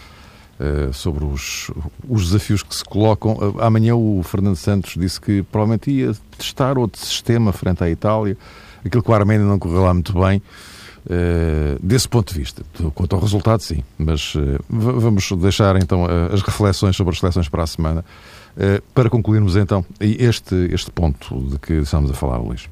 Uh, 0.61 0.93
sobre 0.93 1.25
os, 1.25 1.71
os 2.07 2.25
desafios 2.25 2.61
que 2.61 2.75
se 2.75 2.83
colocam. 2.83 3.33
Uh, 3.33 3.61
amanhã 3.61 3.95
o 3.95 4.21
Fernando 4.21 4.55
Santos 4.55 4.93
disse 4.95 5.19
que 5.19 5.41
provavelmente 5.41 5.89
ia 5.89 6.13
testar 6.37 6.77
outro 6.77 7.03
sistema 7.03 7.51
frente 7.51 7.83
à 7.83 7.89
Itália. 7.89 8.37
Aquilo 8.85 9.01
que 9.01 9.09
o 9.09 9.13
Arménia 9.13 9.43
não 9.43 9.57
correu 9.57 9.81
lá 9.81 9.91
muito 9.91 10.13
bem. 10.13 10.39
Uh, 11.03 11.79
desse 11.81 12.07
ponto 12.07 12.31
de 12.31 12.39
vista. 12.39 12.63
Quanto 12.93 13.15
ao 13.15 13.21
resultado, 13.21 13.61
sim. 13.61 13.83
Mas 13.97 14.35
uh, 14.35 14.59
vamos 14.69 15.31
deixar 15.31 15.75
então 15.77 16.03
uh, 16.03 16.31
as 16.31 16.43
reflexões 16.43 16.95
sobre 16.95 17.13
as 17.13 17.19
seleções 17.19 17.49
para 17.49 17.63
a 17.63 17.67
semana 17.67 18.05
para 18.93 19.09
concluirmos 19.09 19.55
então 19.55 19.85
este, 20.01 20.53
este 20.73 20.91
ponto 20.91 21.39
de 21.49 21.57
que 21.57 21.73
estamos 21.75 22.11
a 22.11 22.13
falar, 22.13 22.37
Luís. 22.37 22.67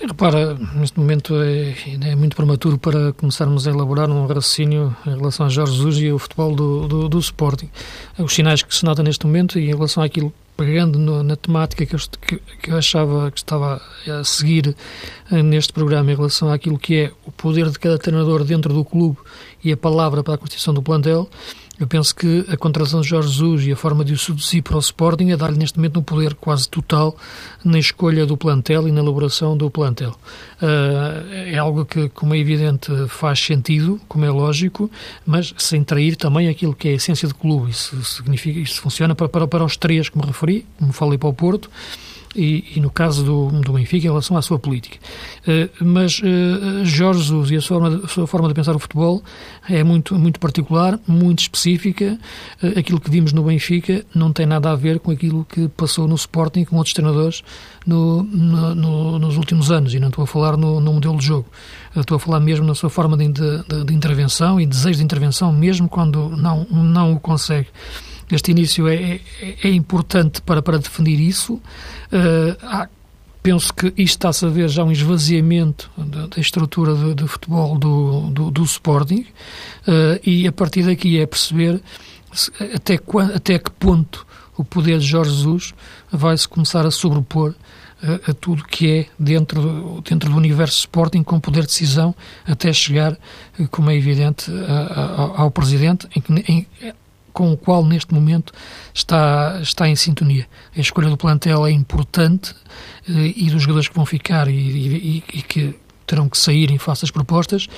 Sim, 0.00 0.06
repara, 0.06 0.56
neste 0.76 0.98
momento 0.98 1.34
é, 1.42 1.74
é, 2.08 2.16
muito 2.16 2.34
prematuro 2.34 2.78
para 2.78 3.12
começarmos 3.12 3.68
a 3.68 3.70
elaborar 3.70 4.08
um 4.08 4.26
raciocínio 4.26 4.96
em 5.06 5.14
relação 5.14 5.44
a 5.44 5.50
Jorge 5.50 5.74
Jesus 5.74 5.98
e 5.98 6.10
o 6.10 6.18
futebol 6.18 6.56
do, 6.56 6.88
do, 6.88 7.08
do 7.10 7.18
Sporting. 7.18 7.68
Os 8.18 8.32
sinais 8.32 8.62
que 8.62 8.74
se 8.74 8.82
notam 8.82 9.04
neste 9.04 9.26
momento 9.26 9.58
e 9.58 9.66
em 9.66 9.74
relação 9.74 10.02
àquilo 10.02 10.32
pegando 10.56 10.98
no, 10.98 11.22
na 11.22 11.36
temática 11.36 11.84
que 11.84 11.94
eu, 11.94 11.98
que, 12.18 12.38
que 12.62 12.70
eu, 12.70 12.78
achava 12.78 13.30
que 13.30 13.40
estava 13.40 13.82
a 14.08 14.24
seguir 14.24 14.74
uh, 15.30 15.42
neste 15.42 15.70
programa 15.70 16.10
em 16.10 16.16
relação 16.16 16.50
àquilo 16.50 16.78
que 16.78 16.96
é 16.96 17.12
o 17.26 17.30
poder 17.30 17.68
de 17.68 17.78
cada 17.78 17.98
treinador 17.98 18.42
dentro 18.42 18.72
do 18.72 18.82
clube 18.82 19.18
e 19.62 19.70
a 19.70 19.76
palavra 19.76 20.22
para 20.22 20.32
a 20.32 20.38
constituição 20.38 20.72
do 20.72 20.82
plantel, 20.82 21.28
eu 21.80 21.86
penso 21.86 22.14
que 22.14 22.44
a 22.48 22.58
contratação 22.58 23.00
de 23.00 23.08
Jorge 23.08 23.30
Jesus 23.30 23.66
e 23.66 23.72
a 23.72 23.76
forma 23.76 24.04
de 24.04 24.12
o 24.12 24.18
seduzir 24.18 24.60
para 24.60 24.76
o 24.76 24.78
Sporting 24.78 25.30
é 25.30 25.36
dar-lhe 25.36 25.56
neste 25.56 25.78
momento 25.78 25.98
um 25.98 26.02
poder 26.02 26.34
quase 26.34 26.68
total 26.68 27.16
na 27.64 27.78
escolha 27.78 28.26
do 28.26 28.36
plantel 28.36 28.86
e 28.86 28.92
na 28.92 29.00
elaboração 29.00 29.56
do 29.56 29.70
plantel. 29.70 30.10
Uh, 30.60 31.32
é 31.32 31.56
algo 31.56 31.86
que, 31.86 32.10
como 32.10 32.34
é 32.34 32.38
evidente, 32.38 32.92
faz 33.08 33.40
sentido, 33.40 33.98
como 34.06 34.26
é 34.26 34.30
lógico, 34.30 34.90
mas 35.24 35.54
sem 35.56 35.82
trair 35.82 36.16
também 36.16 36.50
aquilo 36.50 36.74
que 36.74 36.88
é 36.88 36.90
a 36.92 36.94
essência 36.96 37.26
do 37.26 37.34
clube. 37.34 37.70
Isso 37.70 38.04
significa, 38.04 38.60
isso 38.60 38.78
funciona 38.82 39.14
para, 39.14 39.30
para, 39.30 39.48
para 39.48 39.64
os 39.64 39.78
três 39.78 40.10
me 40.10 40.22
referi, 40.22 40.66
como 40.78 40.92
falei 40.92 41.16
para 41.16 41.30
o 41.30 41.32
Porto, 41.32 41.70
e, 42.34 42.64
e, 42.76 42.80
no 42.80 42.90
caso 42.90 43.24
do, 43.24 43.48
do 43.60 43.72
Benfica 43.72 44.06
em 44.06 44.10
relação 44.10 44.36
à 44.36 44.42
sua 44.42 44.58
política. 44.58 44.98
Uh, 45.42 45.84
mas 45.84 46.20
uh, 46.20 46.84
Jorge 46.84 47.20
Jesus 47.20 47.50
e 47.50 47.56
a 47.56 47.60
sua, 47.60 47.80
forma, 47.80 48.00
a 48.04 48.08
sua 48.08 48.26
forma 48.26 48.48
de 48.48 48.54
pensar 48.54 48.74
o 48.76 48.78
futebol 48.78 49.22
é 49.68 49.82
muito, 49.82 50.14
muito 50.18 50.38
particular, 50.38 50.98
muito 51.06 51.40
específica. 51.40 52.18
Uh, 52.62 52.78
aquilo 52.78 53.00
que 53.00 53.10
vimos 53.10 53.32
no 53.32 53.42
Benfica 53.42 54.04
não 54.14 54.32
tem 54.32 54.46
nada 54.46 54.70
a 54.70 54.76
ver 54.76 55.00
com 55.00 55.10
aquilo 55.10 55.44
que 55.44 55.68
passou 55.68 56.06
no 56.06 56.14
Sporting 56.14 56.64
com 56.64 56.76
outros 56.76 56.94
treinadores 56.94 57.42
no, 57.86 58.22
no, 58.22 58.74
no, 58.74 59.18
nos 59.18 59.36
últimos 59.36 59.70
anos. 59.70 59.92
E 59.94 59.98
não 59.98 60.08
estou 60.08 60.24
a 60.24 60.26
falar 60.26 60.56
no, 60.56 60.80
modelo 60.80 61.16
de 61.18 61.26
jogo. 61.26 61.46
estou 61.96 62.16
a 62.16 62.20
falar 62.20 62.40
mesmo 62.40 62.64
na 62.64 62.74
sua 62.74 62.90
forma 62.90 63.16
de, 63.16 63.28
de, 63.28 63.84
de 63.84 63.94
intervenção 63.94 64.60
e 64.60 64.66
desejo 64.66 64.98
de 64.98 65.04
intervenção, 65.04 65.52
mesmo 65.52 65.88
quando 65.88 66.30
não, 66.36 66.66
não 66.70 67.12
o 67.14 67.20
consegue. 67.20 67.68
Este 68.30 68.50
início 68.50 68.88
é, 68.88 69.20
é, 69.40 69.56
é 69.64 69.68
importante 69.68 70.40
para, 70.42 70.62
para 70.62 70.78
definir 70.78 71.18
isso. 71.20 71.54
Uh, 71.54 72.56
há, 72.62 72.88
penso 73.42 73.72
que 73.72 73.86
isto 73.96 74.16
está-se 74.16 74.44
a 74.44 74.48
ver 74.48 74.68
já 74.68 74.84
um 74.84 74.92
esvaziamento 74.92 75.90
da, 75.96 76.26
da 76.26 76.40
estrutura 76.40 76.94
de, 76.94 77.14
de, 77.14 77.26
futebol 77.26 77.78
do, 77.78 78.30
do, 78.30 78.50
do 78.50 78.62
Sporting 78.64 79.26
uh, 79.86 80.20
e 80.24 80.46
a 80.46 80.52
partir 80.52 80.82
daqui 80.82 81.18
é 81.18 81.26
perceber 81.26 81.80
até, 82.74 82.98
até 83.34 83.58
que 83.58 83.70
ponto 83.70 84.26
o 84.56 84.64
poder 84.64 84.98
de 84.98 85.06
Jorge 85.06 85.30
Jesus 85.30 85.74
vai-se 86.12 86.46
começar 86.46 86.86
a 86.86 86.90
sobrepor 86.90 87.54
a, 88.02 88.30
a, 88.30 88.34
tudo 88.34 88.64
que 88.64 88.90
é 88.90 89.06
dentro 89.18 90.02
dentro 90.08 90.30
do 90.30 90.36
universo 90.36 90.78
Sporting 90.80 91.22
com 91.22 91.40
poder 91.40 91.62
de 91.62 91.68
decisão 91.68 92.14
até 92.46 92.72
chegar, 92.72 93.18
como 93.70 93.90
é 93.90 93.96
evidente, 93.96 94.50
a, 94.50 95.36
a, 95.36 95.42
ao 95.42 95.50
Presidente, 95.50 96.08
em 96.14 96.22
em, 96.48 96.66
com 97.32 97.52
o 97.52 97.56
qual 97.56 97.84
neste 97.84 98.12
momento 98.12 98.52
está, 98.94 99.58
está 99.62 99.88
em 99.88 99.96
sintonia. 99.96 100.46
A 100.76 100.80
escolha 100.80 101.08
do 101.08 101.16
plantel 101.16 101.66
é 101.66 101.70
importante 101.70 102.54
eh, 103.08 103.34
e 103.36 103.50
dos 103.50 103.62
jogadores 103.62 103.88
que 103.88 103.94
vão 103.94 104.06
ficar 104.06 104.48
e, 104.48 104.54
e, 104.54 105.24
e 105.34 105.42
que 105.42 105.74
terão 106.06 106.28
que 106.28 106.36
sair 106.36 106.70
em 106.70 106.78
face 106.78 107.10
propostas, 107.12 107.68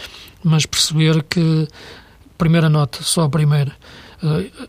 mas 0.42 0.64
perceber 0.64 1.22
que, 1.22 1.68
primeira 2.38 2.68
nota, 2.68 3.02
só 3.02 3.24
a 3.24 3.28
primeira, 3.28 3.72
eh, 4.22 4.68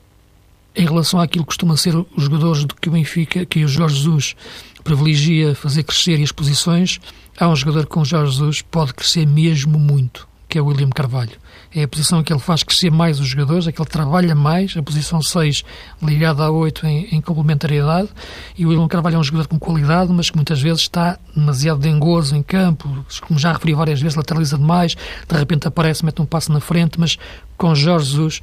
em 0.76 0.86
relação 0.86 1.20
àquilo 1.20 1.44
que 1.44 1.50
costuma 1.50 1.78
ser 1.78 1.96
os 1.96 2.24
jogadores 2.24 2.66
do 2.66 2.76
que 2.76 2.90
o 2.90 2.92
Benfica, 2.92 3.46
que 3.46 3.64
o 3.64 3.68
Jorge 3.68 3.98
Jesus 3.98 4.36
privilegia 4.84 5.56
fazer 5.56 5.84
crescer 5.84 6.20
e 6.20 6.24
as 6.24 6.32
posições, 6.32 7.00
há 7.40 7.48
um 7.48 7.56
jogador 7.56 7.86
com 7.86 8.02
o 8.02 8.06
Jorge 8.06 8.34
Jesus 8.34 8.62
pode 8.62 8.94
crescer 8.94 9.26
mesmo 9.26 9.80
muito, 9.80 10.28
que 10.54 10.60
é 10.60 10.62
o 10.62 10.68
William 10.68 10.92
Carvalho. 10.92 11.32
É 11.74 11.82
a 11.82 11.88
posição 11.88 12.22
que 12.22 12.32
ele 12.32 12.40
faz 12.40 12.62
crescer 12.62 12.92
mais 12.92 13.20
os 13.20 13.26
jogadores, 13.26 13.66
é 13.66 13.72
que 13.72 13.82
ele 13.82 13.90
trabalha 13.90 14.36
mais, 14.36 14.78
a 14.78 14.84
posição 14.84 15.20
6 15.20 15.64
ligada 16.00 16.44
à 16.44 16.52
8 16.52 16.86
em, 16.86 17.16
em 17.16 17.20
complementariedade, 17.20 18.10
e 18.56 18.64
o 18.64 18.70
William 18.70 18.88
Carvalho 18.88 19.16
é 19.16 19.18
um 19.18 19.24
jogador 19.24 19.48
com 19.48 19.58
qualidade, 19.58 20.14
mas 20.14 20.30
que 20.30 20.36
muitas 20.36 20.62
vezes 20.62 20.82
está 20.82 21.18
demasiado 21.36 21.80
dengoso 21.80 22.36
em 22.36 22.44
campo, 22.44 22.88
como 23.22 23.40
já 23.40 23.52
referi 23.52 23.74
várias 23.74 24.00
vezes, 24.00 24.16
lateraliza 24.16 24.56
demais, 24.56 24.94
de 25.28 25.36
repente 25.36 25.68
aparece, 25.68 26.06
mete 26.06 26.22
um 26.22 26.26
passo 26.26 26.54
na 26.54 26.60
frente, 26.60 27.00
mas 27.00 27.18
com 27.58 27.74
Jorge 27.74 28.12
Jesus 28.12 28.42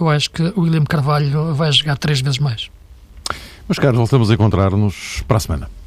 eu 0.00 0.08
acho 0.08 0.30
que 0.30 0.42
o 0.56 0.62
William 0.62 0.84
Carvalho 0.84 1.54
vai 1.54 1.70
jogar 1.72 1.98
três 1.98 2.22
vezes 2.22 2.38
mais. 2.38 2.70
Meus 3.68 3.78
caros, 3.78 3.98
voltamos 3.98 4.30
a 4.30 4.34
encontrar-nos 4.34 5.22
para 5.28 5.36
a 5.36 5.40
semana. 5.40 5.79